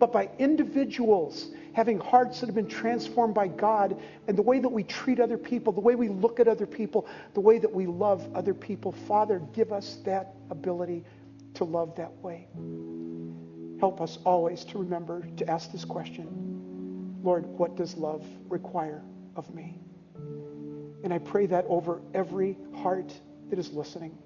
but 0.00 0.12
by 0.12 0.28
individuals 0.40 1.50
having 1.74 1.98
hearts 1.98 2.40
that 2.40 2.46
have 2.46 2.54
been 2.56 2.68
transformed 2.68 3.34
by 3.34 3.46
God 3.46 4.00
and 4.26 4.36
the 4.36 4.42
way 4.42 4.58
that 4.58 4.68
we 4.68 4.82
treat 4.82 5.20
other 5.20 5.38
people, 5.38 5.72
the 5.72 5.80
way 5.80 5.94
we 5.94 6.08
look 6.08 6.40
at 6.40 6.48
other 6.48 6.66
people, 6.66 7.06
the 7.34 7.40
way 7.40 7.58
that 7.58 7.72
we 7.72 7.86
love 7.86 8.28
other 8.34 8.54
people. 8.54 8.90
Father, 8.90 9.40
give 9.52 9.72
us 9.72 9.98
that 10.04 10.34
ability 10.50 11.04
to 11.54 11.64
love 11.64 11.94
that 11.96 12.12
way. 12.20 12.48
Help 13.78 14.00
us 14.00 14.18
always 14.24 14.64
to 14.64 14.78
remember 14.78 15.26
to 15.36 15.48
ask 15.48 15.70
this 15.70 15.84
question 15.84 17.20
Lord, 17.22 17.46
what 17.46 17.76
does 17.76 17.96
love 17.96 18.24
require 18.48 19.02
of 19.36 19.52
me? 19.54 19.78
And 21.02 21.12
I 21.12 21.18
pray 21.18 21.46
that 21.46 21.66
over 21.68 22.00
every 22.14 22.56
heart 22.76 23.12
that 23.50 23.58
is 23.58 23.72
listening, 23.72 24.16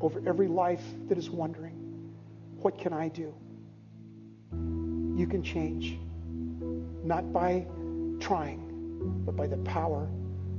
over 0.00 0.22
every 0.26 0.48
life 0.48 0.82
that 1.08 1.18
is 1.18 1.28
wondering, 1.30 2.12
what 2.56 2.78
can 2.78 2.92
I 2.92 3.08
do? 3.08 3.34
You 5.16 5.26
can 5.26 5.42
change, 5.42 5.98
not 7.04 7.32
by 7.32 7.66
trying, 8.20 9.22
but 9.24 9.36
by 9.36 9.46
the 9.46 9.58
power 9.58 10.08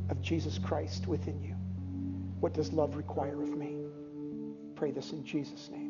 of 0.10 0.22
Jesus 0.22 0.60
Christ 0.60 1.08
within 1.08 1.42
you. 1.44 1.56
What 2.40 2.54
does 2.54 2.72
love 2.72 2.96
require 2.96 3.42
of 3.42 3.50
me? 3.50 3.78
Pray 4.76 4.92
this 4.92 5.12
in 5.12 5.26
Jesus' 5.26 5.70
name. 5.72 5.85